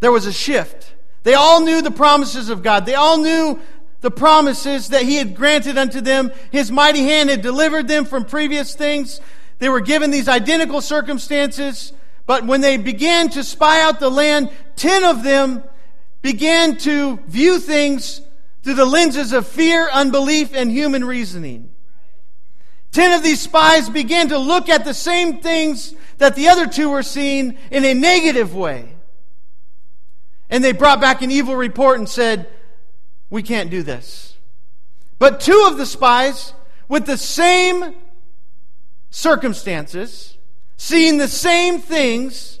there 0.00 0.12
was 0.12 0.26
a 0.26 0.32
shift. 0.32 0.94
They 1.22 1.34
all 1.34 1.60
knew 1.60 1.80
the 1.80 1.90
promises 1.90 2.50
of 2.50 2.62
God. 2.62 2.86
They 2.86 2.94
all 2.94 3.18
knew 3.18 3.60
the 4.00 4.10
promises 4.10 4.88
that 4.88 5.02
He 5.02 5.16
had 5.16 5.34
granted 5.34 5.78
unto 5.78 6.00
them. 6.00 6.30
His 6.52 6.70
mighty 6.70 7.04
hand 7.04 7.30
had 7.30 7.40
delivered 7.40 7.88
them 7.88 8.04
from 8.04 8.24
previous 8.24 8.74
things. 8.74 9.20
They 9.58 9.68
were 9.68 9.80
given 9.80 10.10
these 10.10 10.28
identical 10.28 10.80
circumstances. 10.80 11.92
But 12.26 12.44
when 12.44 12.60
they 12.60 12.76
began 12.76 13.30
to 13.30 13.42
spy 13.42 13.82
out 13.82 14.00
the 14.00 14.10
land, 14.10 14.50
ten 14.76 15.04
of 15.04 15.22
them 15.22 15.62
began 16.22 16.76
to 16.78 17.18
view 17.26 17.58
things 17.58 18.20
through 18.62 18.74
the 18.74 18.84
lenses 18.84 19.32
of 19.32 19.46
fear, 19.46 19.88
unbelief, 19.90 20.54
and 20.54 20.70
human 20.70 21.04
reasoning. 21.04 21.73
Ten 22.94 23.12
of 23.12 23.24
these 23.24 23.40
spies 23.40 23.90
began 23.90 24.28
to 24.28 24.38
look 24.38 24.68
at 24.68 24.84
the 24.84 24.94
same 24.94 25.40
things 25.40 25.96
that 26.18 26.36
the 26.36 26.46
other 26.46 26.68
two 26.68 26.90
were 26.90 27.02
seeing 27.02 27.58
in 27.72 27.84
a 27.84 27.92
negative 27.92 28.54
way. 28.54 28.94
And 30.48 30.62
they 30.62 30.70
brought 30.70 31.00
back 31.00 31.20
an 31.20 31.32
evil 31.32 31.56
report 31.56 31.98
and 31.98 32.08
said, 32.08 32.48
We 33.30 33.42
can't 33.42 33.68
do 33.68 33.82
this. 33.82 34.36
But 35.18 35.40
two 35.40 35.66
of 35.68 35.76
the 35.76 35.86
spies, 35.86 36.52
with 36.88 37.04
the 37.04 37.16
same 37.16 37.96
circumstances, 39.10 40.38
seeing 40.76 41.18
the 41.18 41.26
same 41.26 41.80
things, 41.80 42.60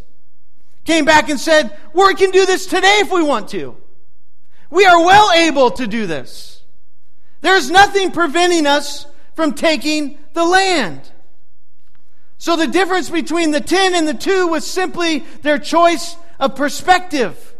came 0.84 1.04
back 1.04 1.28
and 1.28 1.38
said, 1.38 1.78
We 1.92 2.12
can 2.16 2.32
do 2.32 2.44
this 2.44 2.66
today 2.66 2.98
if 3.02 3.12
we 3.12 3.22
want 3.22 3.50
to. 3.50 3.76
We 4.68 4.84
are 4.84 4.98
well 4.98 5.30
able 5.30 5.70
to 5.70 5.86
do 5.86 6.08
this. 6.08 6.64
There's 7.40 7.70
nothing 7.70 8.10
preventing 8.10 8.66
us 8.66 9.06
from 9.34 9.54
taking 9.54 10.18
the 10.32 10.44
land. 10.44 11.10
So 12.38 12.56
the 12.56 12.66
difference 12.66 13.10
between 13.10 13.52
the 13.52 13.60
10 13.60 13.94
and 13.94 14.06
the 14.06 14.14
2 14.14 14.48
was 14.48 14.66
simply 14.66 15.20
their 15.42 15.58
choice 15.58 16.16
of 16.38 16.56
perspective. 16.56 17.54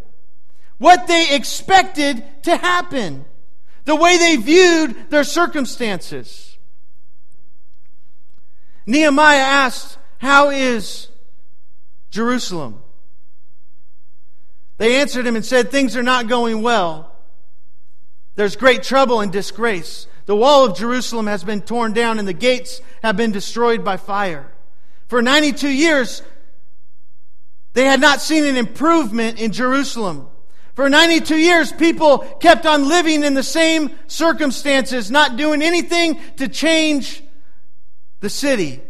What 0.79 1.07
they 1.07 1.35
expected 1.35 2.25
to 2.43 2.57
happen. 2.57 3.25
The 3.85 3.97
way 3.97 4.19
they 4.19 4.37
viewed 4.37 5.11
their 5.11 5.25
circumstances. 5.25 6.59
Nehemiah 8.87 9.39
asked, 9.39 9.99
How 10.19 10.51
is 10.51 11.09
Jerusalem? 12.11 12.81
They 14.79 15.01
answered 15.01 15.27
him 15.27 15.37
and 15.37 15.45
said, 15.45 15.71
Things 15.71 15.97
are 15.97 16.03
not 16.03 16.29
going 16.29 16.63
well. 16.63 17.15
There's 18.35 18.57
great 18.57 18.83
trouble 18.83 19.21
and 19.21 19.33
disgrace. 19.33 20.07
The 20.27 20.37
wall 20.37 20.65
of 20.65 20.77
Jerusalem 20.77 21.27
has 21.27 21.45
been 21.45 21.61
torn 21.61 21.93
down 21.93 22.19
and 22.19 22.27
the 22.27 22.33
gates 22.33 22.81
have 23.03 23.17
been 23.17 23.33
destroyed 23.33 23.85
by 23.85 23.97
fire. 23.97 24.51
For 25.09 25.21
92 25.21 25.69
years, 25.69 26.23
they 27.75 27.85
had 27.85 28.01
not 28.01 28.21
seen 28.21 28.45
an 28.45 28.57
improvement 28.57 29.39
in 29.41 29.53
Jerusalem. 29.53 30.29
For 30.75 30.89
92 30.89 31.37
years, 31.37 31.73
people 31.73 32.19
kept 32.19 32.67
on 32.67 32.89
living 32.89 33.23
in 33.23 33.35
the 33.35 33.43
same 33.43 33.91
circumstances, 34.07 35.11
not 35.11 35.37
doing 35.37 35.63
anything 35.63 36.19
to 36.37 36.49
change 36.49 37.23
the 38.21 38.31
city. 38.31 38.81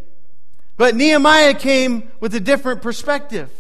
But 0.76 0.94
Nehemiah 0.94 1.54
came 1.54 2.10
with 2.20 2.34
a 2.34 2.40
different 2.40 2.80
perspective. 2.80 3.50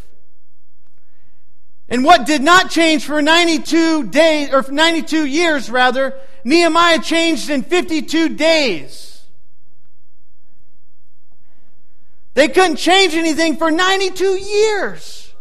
And 1.88 2.04
what 2.04 2.26
did 2.26 2.42
not 2.42 2.70
change 2.70 3.04
for 3.04 3.20
92 3.20 4.08
days, 4.08 4.50
or 4.52 4.62
92 4.62 5.26
years 5.26 5.70
rather, 5.70 6.18
Nehemiah 6.42 7.00
changed 7.00 7.50
in 7.50 7.62
52 7.62 8.30
days. 8.30 9.26
They 12.34 12.48
couldn't 12.48 12.76
change 12.76 13.14
anything 13.14 13.56
for 13.56 13.70
92 13.70 14.24
years. 14.24 15.32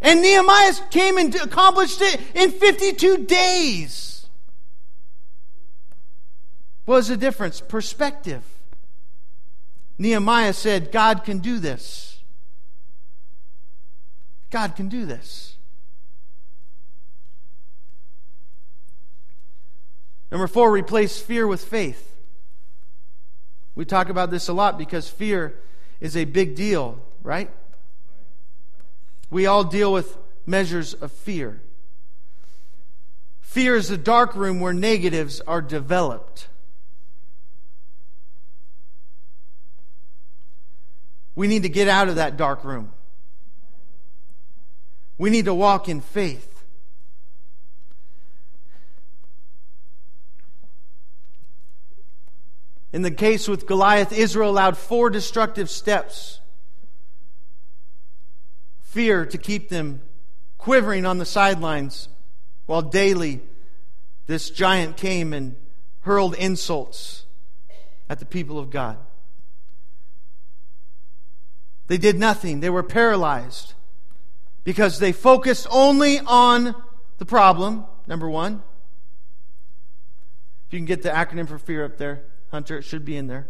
And 0.00 0.22
Nehemiah 0.22 0.72
came 0.90 1.18
and 1.18 1.34
accomplished 1.34 2.00
it 2.00 2.20
in 2.34 2.50
52 2.50 3.26
days. 3.26 4.26
What 6.84 6.96
was 6.96 7.08
the 7.08 7.16
difference? 7.16 7.60
Perspective. 7.60 8.42
Nehemiah 9.98 10.52
said, 10.52 10.92
God 10.92 11.24
can 11.24 11.38
do 11.38 11.58
this. 11.58 12.20
God 14.50 14.74
can 14.74 14.88
do 14.88 15.04
this. 15.04 15.57
Number 20.30 20.46
four, 20.46 20.70
replace 20.70 21.20
fear 21.20 21.46
with 21.46 21.64
faith. 21.64 22.16
We 23.74 23.84
talk 23.84 24.08
about 24.08 24.30
this 24.30 24.48
a 24.48 24.52
lot 24.52 24.76
because 24.76 25.08
fear 25.08 25.58
is 26.00 26.16
a 26.16 26.24
big 26.24 26.54
deal, 26.54 26.98
right? 27.22 27.50
We 29.30 29.46
all 29.46 29.64
deal 29.64 29.92
with 29.92 30.16
measures 30.46 30.94
of 30.94 31.12
fear. 31.12 31.60
Fear 33.40 33.76
is 33.76 33.88
the 33.88 33.96
dark 33.96 34.34
room 34.34 34.60
where 34.60 34.72
negatives 34.72 35.40
are 35.42 35.62
developed. 35.62 36.48
We 41.34 41.46
need 41.46 41.62
to 41.62 41.68
get 41.68 41.88
out 41.88 42.08
of 42.08 42.16
that 42.16 42.36
dark 42.36 42.64
room. 42.64 42.90
We 45.18 45.30
need 45.30 45.44
to 45.44 45.54
walk 45.54 45.88
in 45.88 46.00
faith. 46.00 46.57
In 52.92 53.02
the 53.02 53.10
case 53.10 53.48
with 53.48 53.66
Goliath, 53.66 54.12
Israel 54.12 54.50
allowed 54.50 54.78
four 54.78 55.10
destructive 55.10 55.68
steps 55.68 56.40
fear 58.80 59.26
to 59.26 59.36
keep 59.36 59.68
them 59.68 60.00
quivering 60.56 61.04
on 61.04 61.18
the 61.18 61.26
sidelines, 61.26 62.08
while 62.66 62.82
daily 62.82 63.40
this 64.26 64.50
giant 64.50 64.96
came 64.96 65.32
and 65.32 65.54
hurled 66.00 66.34
insults 66.34 67.24
at 68.08 68.18
the 68.18 68.24
people 68.24 68.58
of 68.58 68.70
God. 68.70 68.96
They 71.86 71.98
did 71.98 72.18
nothing, 72.18 72.60
they 72.60 72.70
were 72.70 72.82
paralyzed 72.82 73.74
because 74.64 74.98
they 74.98 75.12
focused 75.12 75.66
only 75.70 76.20
on 76.20 76.74
the 77.18 77.26
problem, 77.26 77.84
number 78.06 78.28
one. 78.28 78.62
If 80.66 80.74
you 80.74 80.78
can 80.78 80.86
get 80.86 81.02
the 81.02 81.10
acronym 81.10 81.48
for 81.48 81.58
fear 81.58 81.84
up 81.84 81.96
there. 81.96 82.22
Hunter, 82.50 82.78
it 82.78 82.82
should 82.82 83.04
be 83.04 83.16
in 83.16 83.26
there. 83.26 83.48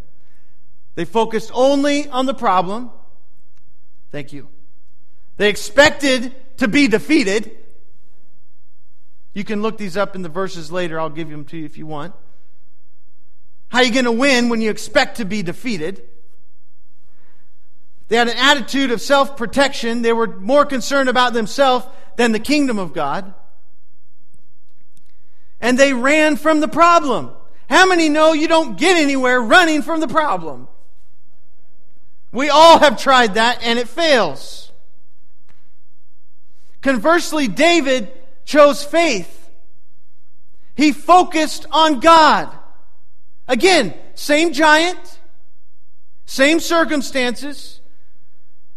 They 0.94 1.04
focused 1.04 1.50
only 1.54 2.08
on 2.08 2.26
the 2.26 2.34
problem. 2.34 2.90
Thank 4.10 4.32
you. 4.32 4.48
They 5.36 5.48
expected 5.48 6.34
to 6.58 6.66
be 6.66 6.88
defeated. 6.88 7.56
You 9.32 9.44
can 9.44 9.62
look 9.62 9.78
these 9.78 9.96
up 9.96 10.16
in 10.16 10.22
the 10.22 10.28
verses 10.28 10.72
later. 10.72 10.98
I'll 10.98 11.10
give 11.10 11.28
them 11.30 11.44
to 11.46 11.56
you 11.56 11.64
if 11.64 11.78
you 11.78 11.86
want. 11.86 12.14
How 13.68 13.78
are 13.78 13.84
you 13.84 13.92
going 13.92 14.06
to 14.06 14.12
win 14.12 14.48
when 14.48 14.60
you 14.60 14.70
expect 14.70 15.18
to 15.18 15.24
be 15.24 15.42
defeated? 15.42 16.02
They 18.08 18.16
had 18.16 18.28
an 18.28 18.36
attitude 18.36 18.90
of 18.90 19.00
self 19.00 19.36
protection. 19.36 20.02
They 20.02 20.12
were 20.12 20.26
more 20.26 20.64
concerned 20.64 21.08
about 21.08 21.34
themselves 21.34 21.86
than 22.16 22.32
the 22.32 22.40
kingdom 22.40 22.78
of 22.78 22.92
God. 22.92 23.34
And 25.60 25.78
they 25.78 25.92
ran 25.92 26.36
from 26.36 26.60
the 26.60 26.68
problem. 26.68 27.30
How 27.68 27.86
many 27.86 28.08
know 28.08 28.32
you 28.32 28.48
don't 28.48 28.78
get 28.78 28.96
anywhere 28.96 29.40
running 29.40 29.82
from 29.82 30.00
the 30.00 30.08
problem? 30.08 30.68
We 32.32 32.48
all 32.48 32.78
have 32.78 32.98
tried 32.98 33.34
that 33.34 33.62
and 33.62 33.78
it 33.78 33.88
fails. 33.88 34.72
Conversely, 36.80 37.48
David 37.48 38.10
chose 38.44 38.84
faith. 38.84 39.50
He 40.74 40.92
focused 40.92 41.66
on 41.70 42.00
God. 42.00 42.56
Again, 43.46 43.94
same 44.14 44.52
giant, 44.52 45.18
same 46.26 46.60
circumstances, 46.60 47.80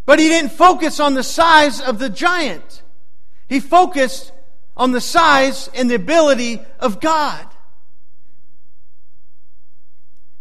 but 0.05 0.17
he 0.19 0.27
didn't 0.27 0.51
focus 0.51 0.99
on 0.99 1.13
the 1.13 1.23
size 1.23 1.79
of 1.79 1.99
the 1.99 2.09
giant. 2.09 2.81
He 3.47 3.59
focused 3.59 4.31
on 4.75 4.91
the 4.91 5.01
size 5.01 5.69
and 5.75 5.89
the 5.89 5.95
ability 5.95 6.61
of 6.79 6.99
God. 6.99 7.45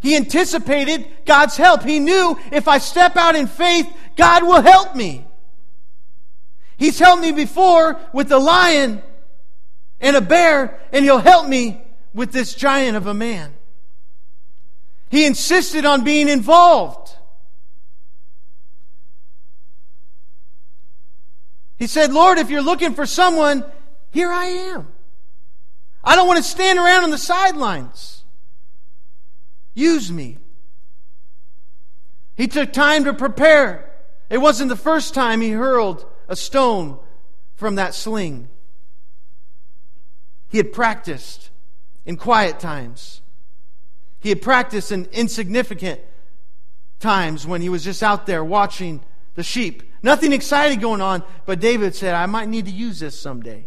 He 0.00 0.16
anticipated 0.16 1.06
God's 1.26 1.56
help. 1.56 1.82
He 1.82 1.98
knew 1.98 2.38
if 2.50 2.66
I 2.66 2.78
step 2.78 3.16
out 3.16 3.36
in 3.36 3.46
faith, 3.46 3.86
God 4.16 4.42
will 4.42 4.62
help 4.62 4.96
me. 4.96 5.26
He's 6.78 6.98
helped 6.98 7.22
me 7.22 7.32
before 7.32 8.00
with 8.12 8.32
a 8.32 8.38
lion 8.38 9.02
and 10.00 10.16
a 10.16 10.22
bear, 10.22 10.80
and 10.92 11.04
He'll 11.04 11.18
help 11.18 11.46
me 11.46 11.82
with 12.14 12.32
this 12.32 12.54
giant 12.54 12.96
of 12.96 13.06
a 13.06 13.14
man. 13.14 13.52
He 15.10 15.26
insisted 15.26 15.84
on 15.84 16.04
being 16.04 16.28
involved. 16.28 17.16
He 21.76 21.86
said, 21.86 22.12
Lord, 22.12 22.38
if 22.38 22.48
you're 22.48 22.62
looking 22.62 22.94
for 22.94 23.06
someone, 23.06 23.64
here 24.10 24.30
I 24.30 24.46
am. 24.46 24.88
I 26.02 26.16
don't 26.16 26.26
want 26.26 26.38
to 26.38 26.42
stand 26.42 26.78
around 26.78 27.04
on 27.04 27.10
the 27.10 27.18
sidelines. 27.18 28.19
Use 29.74 30.10
me. 30.10 30.38
He 32.36 32.48
took 32.48 32.72
time 32.72 33.04
to 33.04 33.12
prepare. 33.12 33.92
It 34.28 34.38
wasn't 34.38 34.70
the 34.70 34.76
first 34.76 35.14
time 35.14 35.40
he 35.40 35.50
hurled 35.50 36.06
a 36.28 36.36
stone 36.36 36.98
from 37.56 37.74
that 37.74 37.94
sling. 37.94 38.48
He 40.48 40.58
had 40.58 40.72
practiced 40.72 41.50
in 42.06 42.16
quiet 42.16 42.58
times. 42.58 43.20
He 44.20 44.28
had 44.28 44.42
practiced 44.42 44.92
in 44.92 45.06
insignificant 45.12 46.00
times 46.98 47.46
when 47.46 47.62
he 47.62 47.68
was 47.68 47.84
just 47.84 48.02
out 48.02 48.26
there 48.26 48.44
watching 48.44 49.02
the 49.34 49.42
sheep. 49.42 49.82
Nothing 50.02 50.32
exciting 50.32 50.80
going 50.80 51.00
on, 51.00 51.22
but 51.46 51.60
David 51.60 51.94
said, 51.94 52.14
I 52.14 52.26
might 52.26 52.48
need 52.48 52.66
to 52.66 52.70
use 52.70 53.00
this 53.00 53.18
someday. 53.18 53.66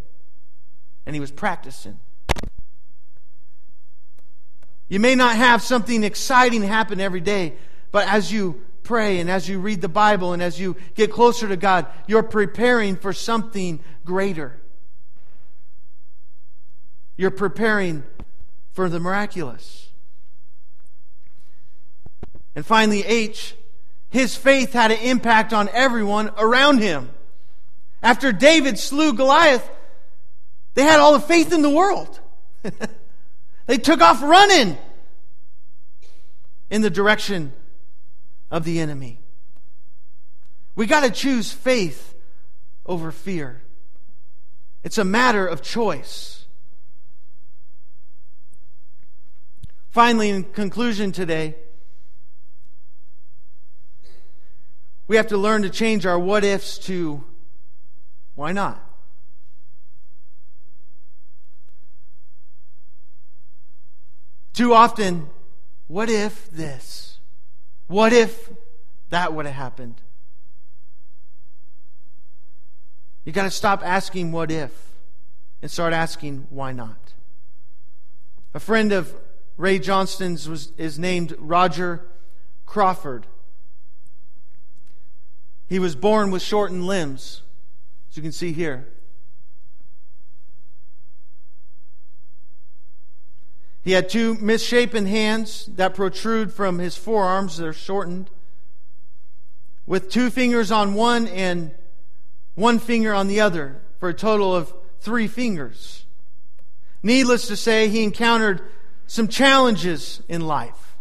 And 1.06 1.14
he 1.14 1.20
was 1.20 1.30
practicing. 1.30 1.98
You 4.88 5.00
may 5.00 5.14
not 5.14 5.36
have 5.36 5.62
something 5.62 6.04
exciting 6.04 6.62
happen 6.62 7.00
every 7.00 7.20
day, 7.20 7.54
but 7.90 8.06
as 8.06 8.32
you 8.32 8.62
pray 8.82 9.18
and 9.18 9.30
as 9.30 9.48
you 9.48 9.58
read 9.58 9.80
the 9.80 9.88
Bible 9.88 10.32
and 10.32 10.42
as 10.42 10.60
you 10.60 10.76
get 10.94 11.10
closer 11.10 11.48
to 11.48 11.56
God, 11.56 11.86
you're 12.06 12.22
preparing 12.22 12.96
for 12.96 13.12
something 13.12 13.80
greater. 14.04 14.60
You're 17.16 17.30
preparing 17.30 18.04
for 18.72 18.88
the 18.88 19.00
miraculous. 19.00 19.88
And 22.54 22.64
finally, 22.64 23.04
H, 23.04 23.54
his 24.10 24.36
faith 24.36 24.72
had 24.72 24.92
an 24.92 24.98
impact 24.98 25.52
on 25.52 25.68
everyone 25.72 26.30
around 26.36 26.78
him. 26.78 27.10
After 28.02 28.32
David 28.32 28.78
slew 28.78 29.14
Goliath, 29.14 29.68
they 30.74 30.82
had 30.82 31.00
all 31.00 31.14
the 31.14 31.20
faith 31.20 31.52
in 31.52 31.62
the 31.62 31.70
world. 31.70 32.20
they 33.66 33.78
took 33.78 34.00
off 34.00 34.22
running 34.22 34.76
in 36.70 36.82
the 36.82 36.90
direction 36.90 37.52
of 38.50 38.64
the 38.64 38.80
enemy. 38.80 39.20
We 40.74 40.86
got 40.86 41.04
to 41.04 41.10
choose 41.10 41.52
faith 41.52 42.14
over 42.84 43.12
fear. 43.12 43.62
It's 44.82 44.98
a 44.98 45.04
matter 45.04 45.46
of 45.46 45.62
choice. 45.62 46.44
Finally, 49.90 50.30
in 50.30 50.44
conclusion 50.44 51.12
today, 51.12 51.54
we 55.06 55.16
have 55.16 55.28
to 55.28 55.38
learn 55.38 55.62
to 55.62 55.70
change 55.70 56.04
our 56.06 56.18
what 56.18 56.44
ifs 56.44 56.78
to 56.78 57.22
why 58.34 58.52
not? 58.52 58.93
Too 64.54 64.72
often, 64.72 65.28
what 65.88 66.08
if 66.08 66.48
this? 66.50 67.18
What 67.88 68.12
if 68.12 68.50
that 69.10 69.34
would 69.34 69.46
have 69.46 69.54
happened? 69.54 70.00
You 73.24 73.32
got 73.32 73.44
to 73.44 73.50
stop 73.50 73.82
asking 73.84 74.32
what 74.32 74.50
if 74.50 74.70
and 75.60 75.70
start 75.70 75.92
asking 75.92 76.46
why 76.50 76.72
not. 76.72 77.14
A 78.54 78.60
friend 78.60 78.92
of 78.92 79.12
Ray 79.56 79.80
Johnston's 79.80 80.48
was, 80.48 80.72
is 80.78 80.98
named 80.98 81.34
Roger 81.38 82.06
Crawford. 82.64 83.26
He 85.66 85.80
was 85.80 85.96
born 85.96 86.30
with 86.30 86.42
shortened 86.42 86.86
limbs, 86.86 87.42
as 88.10 88.16
you 88.16 88.22
can 88.22 88.32
see 88.32 88.52
here. 88.52 88.86
He 93.84 93.92
had 93.92 94.08
two 94.08 94.34
misshapen 94.36 95.04
hands 95.04 95.66
that 95.74 95.94
protrude 95.94 96.52
from 96.52 96.78
his 96.78 96.96
forearms, 96.96 97.58
they're 97.58 97.74
shortened, 97.74 98.30
with 99.86 100.10
two 100.10 100.30
fingers 100.30 100.72
on 100.72 100.94
one 100.94 101.28
and 101.28 101.70
one 102.54 102.78
finger 102.78 103.12
on 103.12 103.28
the 103.28 103.42
other, 103.42 103.82
for 104.00 104.08
a 104.08 104.14
total 104.14 104.56
of 104.56 104.72
three 105.00 105.28
fingers. 105.28 106.06
Needless 107.02 107.46
to 107.48 107.56
say, 107.56 107.88
he 107.88 108.02
encountered 108.02 108.62
some 109.06 109.28
challenges 109.28 110.22
in 110.28 110.46
life. 110.46 110.96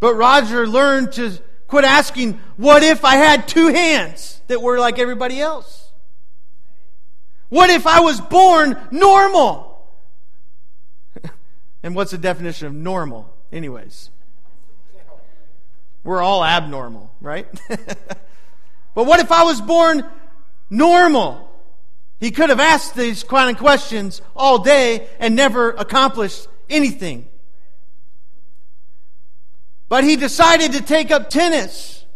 But 0.00 0.14
Roger 0.14 0.66
learned 0.66 1.12
to 1.12 1.38
quit 1.68 1.84
asking, 1.84 2.40
What 2.56 2.82
if 2.82 3.04
I 3.04 3.14
had 3.14 3.46
two 3.46 3.68
hands 3.68 4.42
that 4.48 4.60
were 4.60 4.80
like 4.80 4.98
everybody 4.98 5.40
else? 5.40 5.92
What 7.50 7.70
if 7.70 7.86
I 7.86 8.00
was 8.00 8.20
born 8.20 8.76
normal? 8.90 9.63
And 11.84 11.94
what's 11.94 12.12
the 12.12 12.18
definition 12.18 12.66
of 12.66 12.72
normal, 12.72 13.30
anyways? 13.52 14.08
We're 16.02 16.22
all 16.22 16.42
abnormal, 16.42 17.12
right? 17.20 17.46
but 17.68 19.04
what 19.04 19.20
if 19.20 19.30
I 19.30 19.42
was 19.42 19.60
born 19.60 20.02
normal? 20.70 21.46
He 22.20 22.30
could 22.30 22.48
have 22.48 22.58
asked 22.58 22.94
these 22.94 23.22
kind 23.22 23.54
of 23.54 23.58
questions 23.58 24.22
all 24.34 24.60
day 24.60 25.06
and 25.20 25.36
never 25.36 25.72
accomplished 25.72 26.48
anything. 26.70 27.28
But 29.90 30.04
he 30.04 30.16
decided 30.16 30.72
to 30.72 30.80
take 30.80 31.10
up 31.10 31.28
tennis. 31.28 32.06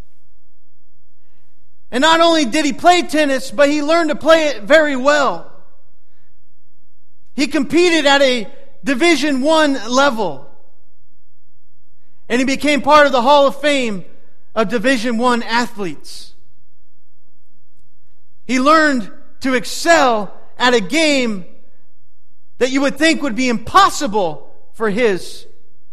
And 1.90 2.00
not 2.00 2.20
only 2.20 2.46
did 2.46 2.64
he 2.64 2.72
play 2.72 3.02
tennis, 3.02 3.50
but 3.50 3.68
he 3.68 3.82
learned 3.82 4.08
to 4.08 4.16
play 4.16 4.46
it 4.46 4.62
very 4.62 4.96
well. 4.96 5.52
He 7.34 7.46
competed 7.48 8.06
at 8.06 8.22
a 8.22 8.50
Division 8.88 9.42
1 9.42 9.90
level. 9.90 10.50
And 12.26 12.40
he 12.40 12.46
became 12.46 12.80
part 12.80 13.04
of 13.04 13.12
the 13.12 13.20
Hall 13.20 13.46
of 13.46 13.60
Fame 13.60 14.02
of 14.54 14.70
Division 14.70 15.18
1 15.18 15.42
athletes. 15.42 16.32
He 18.46 18.58
learned 18.58 19.12
to 19.40 19.52
excel 19.52 20.32
at 20.56 20.72
a 20.72 20.80
game 20.80 21.44
that 22.56 22.70
you 22.70 22.80
would 22.80 22.96
think 22.96 23.20
would 23.20 23.36
be 23.36 23.50
impossible 23.50 24.50
for 24.72 24.88
his 24.88 25.46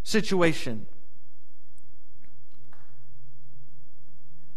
situation. 0.04 0.86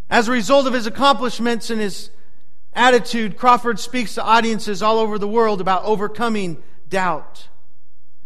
As 0.09 0.29
a 0.29 0.31
result 0.31 0.65
of 0.65 0.71
his 0.71 0.87
accomplishments 0.87 1.69
and 1.69 1.81
his 1.81 2.09
attitude, 2.71 3.35
Crawford 3.35 3.81
speaks 3.81 4.15
to 4.15 4.23
audiences 4.23 4.81
all 4.81 4.97
over 4.97 5.19
the 5.19 5.27
world 5.27 5.59
about 5.59 5.83
overcoming 5.83 6.63
doubt. 6.87 7.49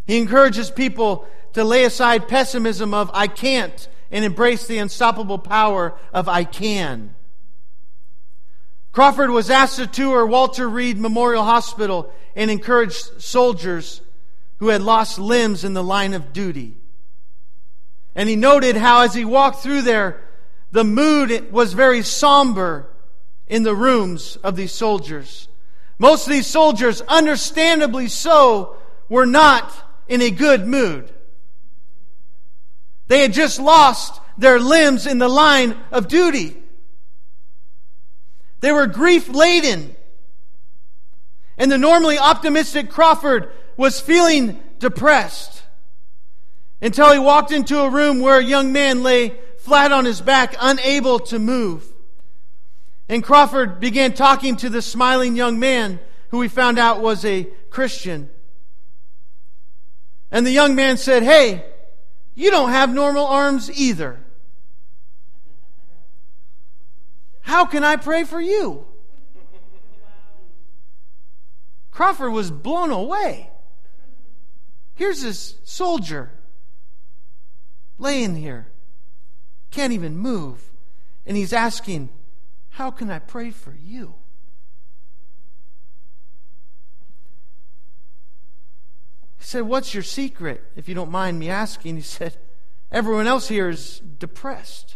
He 0.06 0.18
encourages 0.18 0.70
people 0.70 1.28
to 1.54 1.64
lay 1.64 1.86
aside 1.86 2.28
pessimism 2.28 2.94
of 2.94 3.10
I 3.14 3.28
can't 3.28 3.88
and 4.12 4.26
embrace 4.26 4.68
the 4.68 4.78
unstoppable 4.78 5.40
power 5.40 5.96
of 6.14 6.28
I 6.28 6.44
can. 6.44 7.16
Crawford 8.92 9.32
was 9.32 9.50
asked 9.50 9.78
to 9.78 9.88
tour 9.88 10.26
Walter 10.26 10.70
Reed 10.70 11.00
Memorial 11.00 11.44
Hospital 11.44 12.12
and 12.36 12.52
encouraged 12.52 13.22
soldiers 13.22 14.02
who 14.58 14.68
had 14.68 14.82
lost 14.82 15.18
limbs 15.18 15.64
in 15.64 15.74
the 15.74 15.84
line 15.84 16.14
of 16.14 16.32
duty. 16.32 16.78
And 18.16 18.30
he 18.30 18.36
noted 18.36 18.78
how, 18.78 19.02
as 19.02 19.16
he 19.16 19.26
walked 19.26 19.64
through 19.64 19.82
there, 19.82 20.22
the 20.72 20.84
mood 20.84 21.52
was 21.52 21.74
very 21.74 22.04
somber 22.04 22.88
in 23.48 23.64
the 23.64 23.76
rooms 23.76 24.38
of 24.44 24.56
these 24.56 24.72
soldiers. 24.72 25.48
Most 25.98 26.28
of 26.28 26.34
these 26.34 26.48
soldiers, 26.48 27.02
understandably 27.02 28.08
so, 28.08 28.78
were 29.10 29.26
not 29.26 29.72
in 30.14 30.22
a 30.22 30.30
good 30.30 30.68
mood. 30.68 31.12
They 33.08 33.22
had 33.22 33.34
just 33.34 33.60
lost 33.60 34.22
their 34.38 34.60
limbs 34.60 35.08
in 35.08 35.18
the 35.18 35.28
line 35.28 35.76
of 35.92 36.08
duty. 36.08 36.56
They 38.60 38.72
were 38.72 38.86
grief 38.86 39.28
laden. 39.28 39.96
And 41.58 41.72
the 41.72 41.80
normally 41.80 42.20
optimistic 42.20 42.92
Crawford 42.92 43.52
was 43.76 44.00
feeling 44.00 44.62
depressed 44.78 45.64
until 46.80 47.12
he 47.12 47.18
walked 47.18 47.52
into 47.52 47.80
a 47.80 47.90
room 47.90 48.20
where 48.20 48.38
a 48.38 48.44
young 48.44 48.72
man 48.72 49.02
lay 49.02 49.34
flat 49.58 49.92
on 49.92 50.06
his 50.06 50.22
back, 50.22 50.56
unable 50.62 51.18
to 51.22 51.40
move. 51.40 51.92
And 53.10 53.24
Crawford 53.24 53.80
began 53.80 54.14
talking 54.14 54.58
to 54.58 54.70
the 54.70 54.84
smiling 54.84 55.36
young 55.36 55.58
man 55.58 56.00
who 56.30 56.38
we 56.38 56.50
found 56.50 56.78
out 56.78 57.02
was 57.02 57.26
a 57.26 57.46
Christian. 57.72 58.30
And 60.34 60.48
the 60.48 60.52
young 60.52 60.74
man 60.74 60.98
said, 60.98 61.22
Hey, 61.22 61.64
you 62.34 62.50
don't 62.50 62.72
have 62.72 62.92
normal 62.92 63.28
arms 63.28 63.70
either. 63.72 64.20
How 67.42 67.66
can 67.66 67.84
I 67.84 67.98
pray 67.98 68.24
for 68.24 68.42
you? 68.42 68.86
Crawford 71.92 72.34
was 72.34 72.50
blown 72.50 72.90
away. 72.90 73.52
Here's 74.96 75.22
this 75.22 75.56
soldier 75.64 76.32
laying 78.00 78.36
here, 78.36 78.72
can't 79.70 79.94
even 79.94 80.18
move, 80.18 80.72
and 81.28 81.38
he's 81.38 81.54
asking, 81.54 82.10
How 82.72 82.90
can 82.90 83.12
I 83.12 83.20
pray 83.20 83.52
for 83.52 83.76
you? 83.76 84.16
He 89.44 89.48
said, 89.48 89.64
What's 89.64 89.94
your 89.94 90.04
secret, 90.04 90.64
if 90.78 90.88
you 90.88 90.96
don't 90.96 91.12
mind 91.12 91.38
me 91.38 91.50
asking? 91.50 91.98
He 91.98 92.02
said, 92.02 92.38
Everyone 92.94 93.28
else 93.28 93.50
here 93.50 93.68
is 93.68 94.00
depressed, 94.00 94.96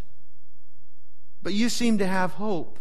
but 1.44 1.54
you 1.54 1.68
seem 1.68 1.98
to 1.98 2.08
have 2.08 2.32
hope. 2.32 2.80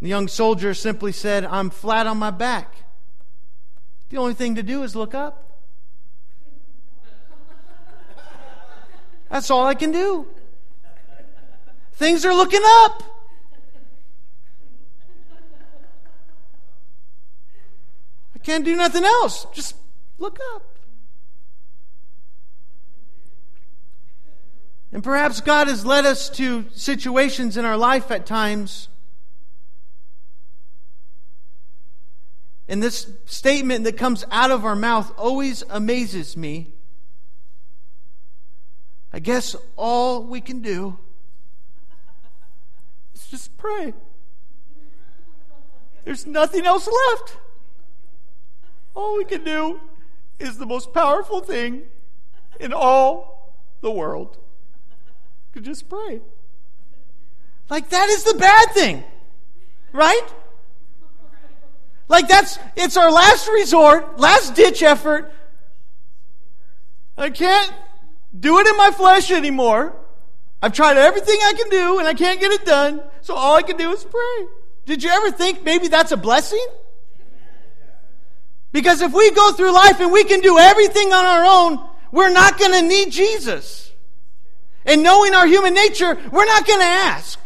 The 0.00 0.08
young 0.08 0.28
soldier 0.28 0.72
simply 0.72 1.12
said, 1.12 1.44
I'm 1.44 1.68
flat 1.68 2.06
on 2.06 2.16
my 2.16 2.30
back. 2.30 2.74
The 4.08 4.16
only 4.16 4.32
thing 4.32 4.54
to 4.54 4.62
do 4.62 4.82
is 4.82 4.96
look 4.96 5.14
up. 5.14 5.60
That's 9.28 9.50
all 9.50 9.66
I 9.66 9.74
can 9.74 9.92
do. 9.92 10.26
Things 11.92 12.24
are 12.24 12.34
looking 12.34 12.62
up. 12.64 13.02
Can't 18.46 18.64
do 18.64 18.76
nothing 18.76 19.02
else. 19.02 19.44
Just 19.52 19.74
look 20.18 20.38
up. 20.54 20.78
And 24.92 25.02
perhaps 25.02 25.40
God 25.40 25.66
has 25.66 25.84
led 25.84 26.06
us 26.06 26.30
to 26.30 26.64
situations 26.72 27.56
in 27.56 27.64
our 27.64 27.76
life 27.76 28.12
at 28.12 28.24
times. 28.24 28.86
And 32.68 32.80
this 32.80 33.10
statement 33.24 33.82
that 33.82 33.96
comes 33.96 34.24
out 34.30 34.52
of 34.52 34.64
our 34.64 34.76
mouth 34.76 35.12
always 35.18 35.64
amazes 35.68 36.36
me. 36.36 36.72
I 39.12 39.18
guess 39.18 39.56
all 39.74 40.22
we 40.22 40.40
can 40.40 40.60
do 40.60 40.96
is 43.12 43.26
just 43.26 43.56
pray. 43.56 43.92
There's 46.04 46.26
nothing 46.26 46.64
else 46.64 46.86
left. 46.86 47.38
All 48.96 49.18
we 49.18 49.24
can 49.24 49.44
do 49.44 49.78
is 50.38 50.56
the 50.56 50.64
most 50.64 50.94
powerful 50.94 51.40
thing 51.40 51.82
in 52.58 52.72
all 52.72 53.54
the 53.82 53.90
world. 53.90 54.38
to 55.52 55.60
just 55.60 55.88
pray. 55.88 56.20
Like 57.70 57.90
that 57.90 58.08
is 58.08 58.24
the 58.24 58.34
bad 58.34 58.72
thing. 58.72 59.04
Right? 59.92 60.26
Like 62.08 62.28
that's 62.28 62.58
it's 62.74 62.96
our 62.96 63.10
last 63.10 63.48
resort, 63.48 64.18
last 64.18 64.54
ditch 64.54 64.82
effort. 64.82 65.30
I 67.18 67.30
can't 67.30 67.72
do 68.38 68.58
it 68.60 68.66
in 68.66 68.76
my 68.76 68.90
flesh 68.90 69.30
anymore. 69.30 69.94
I've 70.62 70.72
tried 70.72 70.96
everything 70.96 71.38
I 71.42 71.52
can 71.52 71.68
do 71.68 71.98
and 71.98 72.08
I 72.08 72.14
can't 72.14 72.40
get 72.40 72.52
it 72.52 72.64
done. 72.64 73.02
So 73.20 73.34
all 73.34 73.56
I 73.56 73.62
can 73.62 73.76
do 73.76 73.92
is 73.92 74.04
pray. 74.04 74.46
Did 74.86 75.02
you 75.02 75.10
ever 75.10 75.30
think 75.30 75.64
maybe 75.64 75.88
that's 75.88 76.12
a 76.12 76.16
blessing? 76.16 76.66
Because 78.76 79.00
if 79.00 79.14
we 79.14 79.30
go 79.30 79.52
through 79.52 79.72
life 79.72 80.00
and 80.00 80.12
we 80.12 80.22
can 80.22 80.42
do 80.42 80.58
everything 80.58 81.10
on 81.10 81.24
our 81.24 81.46
own, 81.46 81.88
we're 82.12 82.28
not 82.28 82.58
going 82.58 82.72
to 82.72 82.86
need 82.86 83.10
Jesus. 83.10 83.90
And 84.84 85.02
knowing 85.02 85.32
our 85.32 85.46
human 85.46 85.72
nature, 85.72 86.14
we're 86.30 86.44
not 86.44 86.66
going 86.66 86.80
to 86.80 86.84
ask. 86.84 87.38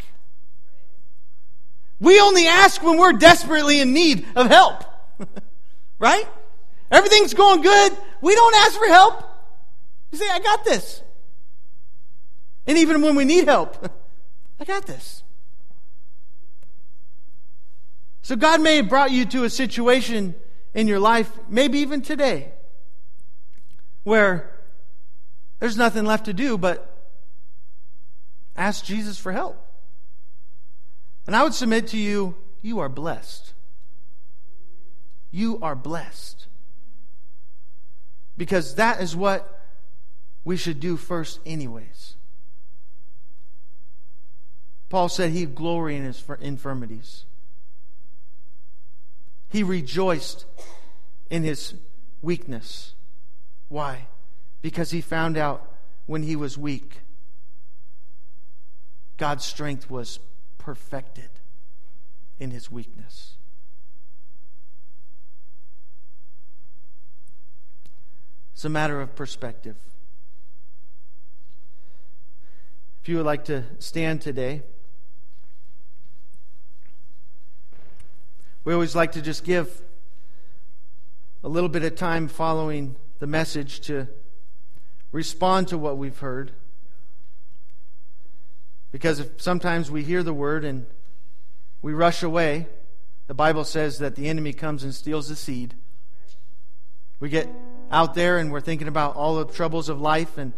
We 2.01 2.19
only 2.19 2.47
ask 2.47 2.83
when 2.83 2.97
we're 2.97 3.13
desperately 3.13 3.79
in 3.79 3.93
need 3.93 4.25
of 4.35 4.47
help. 4.47 4.83
right? 5.99 6.27
Everything's 6.91 7.33
going 7.33 7.61
good. 7.61 7.97
We 8.19 8.35
don't 8.35 8.55
ask 8.55 8.77
for 8.77 8.87
help. 8.87 9.23
You 10.11 10.17
say, 10.17 10.29
I 10.29 10.39
got 10.39 10.65
this. 10.65 11.01
And 12.67 12.77
even 12.77 13.01
when 13.01 13.15
we 13.15 13.23
need 13.23 13.45
help, 13.45 13.89
I 14.59 14.65
got 14.65 14.85
this. 14.85 15.23
So 18.21 18.35
God 18.35 18.59
may 18.59 18.75
have 18.75 18.89
brought 18.89 19.11
you 19.11 19.23
to 19.27 19.45
a 19.45 19.49
situation 19.49 20.35
in 20.73 20.87
your 20.87 20.99
life, 20.99 21.31
maybe 21.49 21.79
even 21.79 22.01
today, 22.01 22.51
where 24.03 24.51
there's 25.59 25.77
nothing 25.77 26.05
left 26.05 26.25
to 26.25 26.33
do 26.33 26.57
but 26.57 26.87
ask 28.55 28.83
Jesus 28.83 29.17
for 29.17 29.31
help. 29.31 29.57
And 31.27 31.35
I 31.35 31.43
would 31.43 31.53
submit 31.53 31.87
to 31.89 31.97
you, 31.97 32.35
you 32.61 32.79
are 32.79 32.89
blessed. 32.89 33.53
You 35.29 35.59
are 35.61 35.75
blessed. 35.75 36.47
Because 38.37 38.75
that 38.75 39.01
is 39.01 39.15
what 39.15 39.59
we 40.43 40.57
should 40.57 40.79
do 40.79 40.97
first, 40.97 41.39
anyways. 41.45 42.15
Paul 44.89 45.09
said 45.09 45.31
he'd 45.31 45.55
glory 45.55 45.95
in 45.95 46.03
his 46.03 46.23
infirmities. 46.41 47.25
He 49.51 49.63
rejoiced 49.63 50.45
in 51.29 51.43
his 51.43 51.73
weakness. 52.21 52.93
Why? 53.67 54.07
Because 54.61 54.91
he 54.91 55.01
found 55.01 55.37
out 55.37 55.75
when 56.05 56.23
he 56.23 56.35
was 56.35 56.57
weak, 56.57 57.01
God's 59.17 59.43
strength 59.43 59.89
was 59.89 60.19
perfected 60.57 61.29
in 62.39 62.51
his 62.51 62.71
weakness. 62.71 63.35
It's 68.53 68.63
a 68.63 68.69
matter 68.69 69.01
of 69.01 69.15
perspective. 69.15 69.75
If 73.01 73.09
you 73.09 73.17
would 73.17 73.25
like 73.25 73.45
to 73.45 73.63
stand 73.79 74.21
today. 74.21 74.61
We 78.63 78.73
always 78.73 78.95
like 78.95 79.13
to 79.13 79.21
just 79.21 79.43
give 79.43 79.81
a 81.43 81.49
little 81.49 81.69
bit 81.69 81.83
of 81.83 81.95
time 81.95 82.27
following 82.27 82.95
the 83.17 83.25
message 83.25 83.81
to 83.81 84.07
respond 85.11 85.69
to 85.69 85.77
what 85.77 85.97
we've 85.97 86.17
heard. 86.19 86.51
Because 88.91 89.19
if 89.19 89.41
sometimes 89.41 89.89
we 89.89 90.03
hear 90.03 90.21
the 90.21 90.33
word 90.33 90.63
and 90.63 90.85
we 91.81 91.93
rush 91.93 92.21
away, 92.21 92.67
the 93.25 93.33
Bible 93.33 93.63
says 93.63 93.97
that 93.99 94.15
the 94.15 94.27
enemy 94.27 94.53
comes 94.53 94.83
and 94.83 94.93
steals 94.93 95.29
the 95.29 95.35
seed. 95.35 95.73
We 97.19 97.29
get 97.29 97.49
out 97.89 98.13
there 98.13 98.37
and 98.37 98.51
we're 98.51 98.61
thinking 98.61 98.87
about 98.87 99.15
all 99.15 99.37
the 99.37 99.45
troubles 99.45 99.89
of 99.89 99.99
life 99.99 100.37
and 100.37 100.53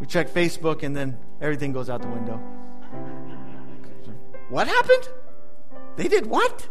we 0.00 0.06
check 0.06 0.30
Facebook 0.30 0.82
and 0.82 0.96
then 0.96 1.18
everything 1.42 1.72
goes 1.72 1.90
out 1.90 2.00
the 2.00 2.08
window. 2.08 2.36
What 4.48 4.68
happened? 4.68 5.08
They 5.96 6.08
did 6.08 6.26
what? 6.26 6.68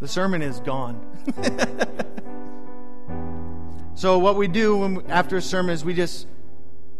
The 0.00 0.08
sermon 0.08 0.42
is 0.42 0.60
gone. 0.60 1.00
so, 3.94 4.18
what 4.18 4.36
we 4.36 4.48
do 4.48 4.78
when, 4.78 5.06
after 5.08 5.36
a 5.36 5.42
sermon 5.42 5.72
is 5.72 5.84
we 5.84 5.94
just 5.94 6.26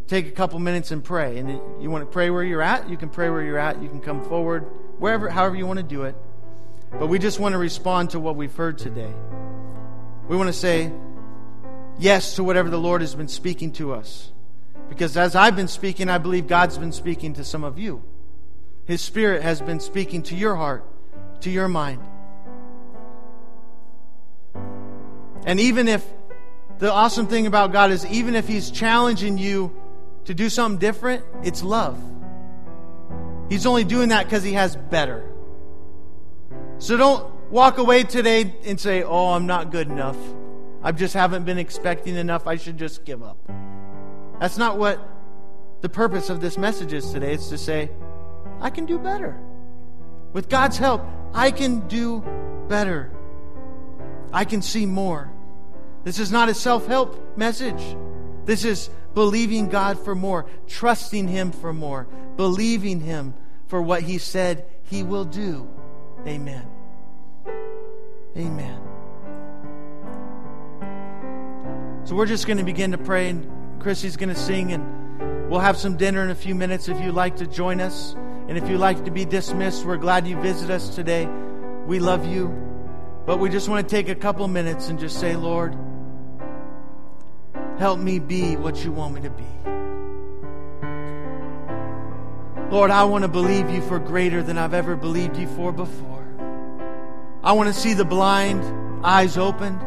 take 0.06 0.28
a 0.28 0.30
couple 0.30 0.58
minutes 0.58 0.90
and 0.90 1.02
pray. 1.02 1.38
And 1.38 1.50
you 1.82 1.90
want 1.90 2.02
to 2.02 2.10
pray 2.10 2.30
where 2.30 2.44
you're 2.44 2.62
at, 2.62 2.88
you 2.88 2.96
can 2.96 3.10
pray 3.10 3.28
where 3.28 3.42
you're 3.42 3.58
at. 3.58 3.82
You 3.82 3.88
can 3.88 4.00
come 4.00 4.24
forward, 4.24 4.62
wherever, 4.98 5.28
however 5.28 5.56
you 5.56 5.66
want 5.66 5.78
to 5.78 5.84
do 5.84 6.04
it. 6.04 6.14
But 6.92 7.08
we 7.08 7.18
just 7.18 7.40
want 7.40 7.54
to 7.54 7.58
respond 7.58 8.10
to 8.10 8.20
what 8.20 8.36
we've 8.36 8.54
heard 8.54 8.78
today. 8.78 9.12
We 10.28 10.36
want 10.36 10.46
to 10.46 10.52
say 10.52 10.92
yes 11.98 12.36
to 12.36 12.44
whatever 12.44 12.70
the 12.70 12.78
Lord 12.78 13.00
has 13.00 13.14
been 13.14 13.28
speaking 13.28 13.72
to 13.72 13.92
us. 13.92 14.30
Because 14.88 15.16
as 15.16 15.34
I've 15.34 15.56
been 15.56 15.68
speaking, 15.68 16.08
I 16.08 16.18
believe 16.18 16.46
God's 16.46 16.78
been 16.78 16.92
speaking 16.92 17.34
to 17.34 17.44
some 17.44 17.64
of 17.64 17.78
you. 17.78 18.04
His 18.86 19.00
Spirit 19.00 19.42
has 19.42 19.60
been 19.60 19.80
speaking 19.80 20.22
to 20.24 20.34
your 20.34 20.56
heart, 20.56 20.84
to 21.40 21.50
your 21.50 21.68
mind. 21.68 22.02
And 25.46 25.60
even 25.60 25.88
if 25.88 26.04
the 26.78 26.92
awesome 26.92 27.26
thing 27.26 27.46
about 27.46 27.72
God 27.72 27.90
is 27.90 28.04
even 28.06 28.34
if 28.34 28.48
He's 28.48 28.70
challenging 28.70 29.38
you 29.38 29.74
to 30.24 30.34
do 30.34 30.48
something 30.48 30.78
different, 30.78 31.24
it's 31.42 31.62
love. 31.62 31.98
He's 33.48 33.66
only 33.66 33.84
doing 33.84 34.08
that 34.08 34.24
because 34.24 34.42
He 34.42 34.52
has 34.54 34.76
better. 34.76 35.30
So 36.78 36.96
don't 36.96 37.50
walk 37.50 37.78
away 37.78 38.02
today 38.02 38.52
and 38.64 38.80
say, 38.80 39.02
Oh, 39.02 39.32
I'm 39.32 39.46
not 39.46 39.70
good 39.70 39.88
enough. 39.88 40.16
I 40.82 40.92
just 40.92 41.14
haven't 41.14 41.44
been 41.44 41.58
expecting 41.58 42.16
enough. 42.16 42.46
I 42.46 42.56
should 42.56 42.76
just 42.76 43.04
give 43.04 43.22
up. 43.22 43.38
That's 44.40 44.58
not 44.58 44.76
what 44.78 45.00
the 45.80 45.88
purpose 45.88 46.28
of 46.28 46.40
this 46.40 46.58
message 46.58 46.92
is 46.92 47.10
today. 47.10 47.32
It's 47.32 47.48
to 47.48 47.58
say, 47.58 47.90
I 48.60 48.70
can 48.70 48.86
do 48.86 48.98
better. 48.98 49.38
With 50.32 50.48
God's 50.48 50.78
help, 50.78 51.04
I 51.32 51.50
can 51.50 51.86
do 51.88 52.24
better. 52.68 53.10
I 54.32 54.44
can 54.44 54.62
see 54.62 54.86
more. 54.86 55.30
This 56.02 56.18
is 56.18 56.30
not 56.30 56.48
a 56.48 56.54
self 56.54 56.86
help 56.86 57.36
message. 57.36 57.82
This 58.44 58.64
is 58.64 58.90
believing 59.14 59.68
God 59.68 59.98
for 59.98 60.14
more, 60.14 60.46
trusting 60.66 61.28
Him 61.28 61.52
for 61.52 61.72
more, 61.72 62.06
believing 62.36 63.00
Him 63.00 63.34
for 63.68 63.80
what 63.80 64.02
He 64.02 64.18
said 64.18 64.66
He 64.84 65.02
will 65.02 65.24
do. 65.24 65.68
Amen. 66.26 66.66
Amen. 68.36 68.80
So 72.04 72.14
we're 72.14 72.26
just 72.26 72.46
going 72.46 72.58
to 72.58 72.64
begin 72.64 72.90
to 72.90 72.98
pray, 72.98 73.30
and 73.30 73.80
Chrissy's 73.80 74.16
going 74.16 74.28
to 74.28 74.34
sing, 74.34 74.72
and 74.72 75.48
we'll 75.48 75.60
have 75.60 75.76
some 75.76 75.96
dinner 75.96 76.22
in 76.22 76.30
a 76.30 76.34
few 76.34 76.54
minutes 76.54 76.88
if 76.88 77.00
you'd 77.00 77.14
like 77.14 77.36
to 77.36 77.46
join 77.46 77.80
us. 77.80 78.14
And 78.48 78.58
if 78.58 78.68
you'd 78.68 78.78
like 78.78 79.04
to 79.06 79.10
be 79.10 79.24
dismissed, 79.24 79.84
we're 79.84 79.96
glad 79.96 80.26
you 80.26 80.40
visit 80.40 80.70
us 80.70 80.94
today. 80.94 81.26
We 81.86 81.98
love 81.98 82.26
you. 82.26 82.48
But 83.26 83.38
we 83.38 83.48
just 83.48 83.68
want 83.68 83.88
to 83.88 83.94
take 83.94 84.08
a 84.10 84.14
couple 84.14 84.46
minutes 84.48 84.88
and 84.88 84.98
just 84.98 85.18
say, 85.18 85.34
Lord, 85.34 85.74
help 87.78 87.98
me 87.98 88.18
be 88.18 88.56
what 88.56 88.84
you 88.84 88.92
want 88.92 89.14
me 89.14 89.22
to 89.22 89.30
be. 89.30 89.44
Lord, 92.70 92.90
I 92.90 93.04
want 93.04 93.22
to 93.22 93.28
believe 93.28 93.70
you 93.70 93.80
for 93.82 93.98
greater 93.98 94.42
than 94.42 94.58
I've 94.58 94.74
ever 94.74 94.94
believed 94.96 95.36
you 95.36 95.46
for 95.48 95.72
before. 95.72 96.26
I 97.42 97.52
want 97.52 97.72
to 97.72 97.78
see 97.78 97.94
the 97.94 98.04
blind 98.04 98.62
eyes 99.04 99.38
opened. 99.38 99.80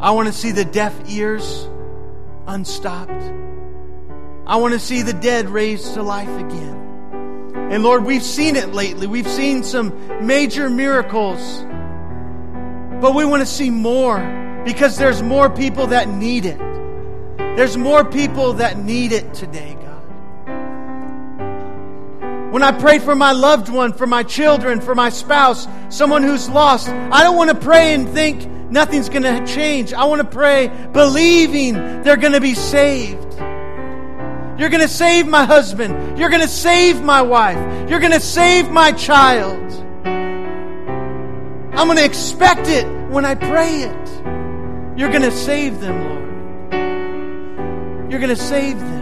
I 0.00 0.12
want 0.12 0.28
to 0.28 0.32
see 0.32 0.52
the 0.52 0.64
deaf 0.64 0.94
ears 1.10 1.68
unstopped. 2.46 3.10
I 4.46 4.56
want 4.56 4.72
to 4.74 4.80
see 4.80 5.02
the 5.02 5.12
dead 5.12 5.48
raised 5.48 5.94
to 5.94 6.02
life 6.02 6.28
again. 6.28 6.85
And 7.70 7.82
Lord, 7.82 8.04
we've 8.04 8.22
seen 8.22 8.56
it 8.56 8.72
lately. 8.72 9.06
We've 9.06 9.28
seen 9.28 9.62
some 9.62 10.26
major 10.26 10.70
miracles. 10.70 11.64
But 13.00 13.14
we 13.14 13.24
want 13.24 13.40
to 13.40 13.46
see 13.46 13.70
more 13.70 14.62
because 14.64 14.96
there's 14.96 15.22
more 15.22 15.50
people 15.50 15.88
that 15.88 16.08
need 16.08 16.46
it. 16.46 16.58
There's 17.56 17.76
more 17.76 18.04
people 18.04 18.54
that 18.54 18.78
need 18.78 19.12
it 19.12 19.34
today, 19.34 19.76
God. 19.80 20.02
When 22.52 22.62
I 22.62 22.72
pray 22.72 22.98
for 22.98 23.14
my 23.14 23.32
loved 23.32 23.68
one, 23.68 23.92
for 23.92 24.06
my 24.06 24.22
children, 24.22 24.80
for 24.80 24.94
my 24.94 25.10
spouse, 25.10 25.66
someone 25.88 26.22
who's 26.22 26.48
lost, 26.48 26.88
I 26.88 27.22
don't 27.22 27.36
want 27.36 27.50
to 27.50 27.56
pray 27.56 27.94
and 27.94 28.08
think 28.08 28.46
nothing's 28.70 29.08
going 29.08 29.24
to 29.24 29.44
change. 29.52 29.92
I 29.92 30.04
want 30.04 30.22
to 30.22 30.28
pray 30.28 30.68
believing 30.92 31.74
they're 32.02 32.16
going 32.16 32.32
to 32.32 32.40
be 32.40 32.54
saved. 32.54 33.25
You're 34.58 34.70
going 34.70 34.82
to 34.82 34.88
save 34.88 35.26
my 35.26 35.44
husband. 35.44 36.18
You're 36.18 36.30
going 36.30 36.42
to 36.42 36.48
save 36.48 37.02
my 37.02 37.20
wife. 37.20 37.90
You're 37.90 38.00
going 38.00 38.12
to 38.12 38.20
save 38.20 38.70
my 38.70 38.92
child. 38.92 39.62
I'm 41.74 41.86
going 41.88 41.98
to 41.98 42.04
expect 42.04 42.68
it 42.68 42.86
when 43.10 43.26
I 43.26 43.34
pray 43.34 43.82
it. 43.82 44.08
You're 44.98 45.10
going 45.10 45.22
to 45.22 45.30
save 45.30 45.80
them, 45.80 46.04
Lord. 46.04 46.22
You're 48.10 48.20
going 48.20 48.34
to 48.34 48.42
save 48.42 48.78
them. 48.78 48.95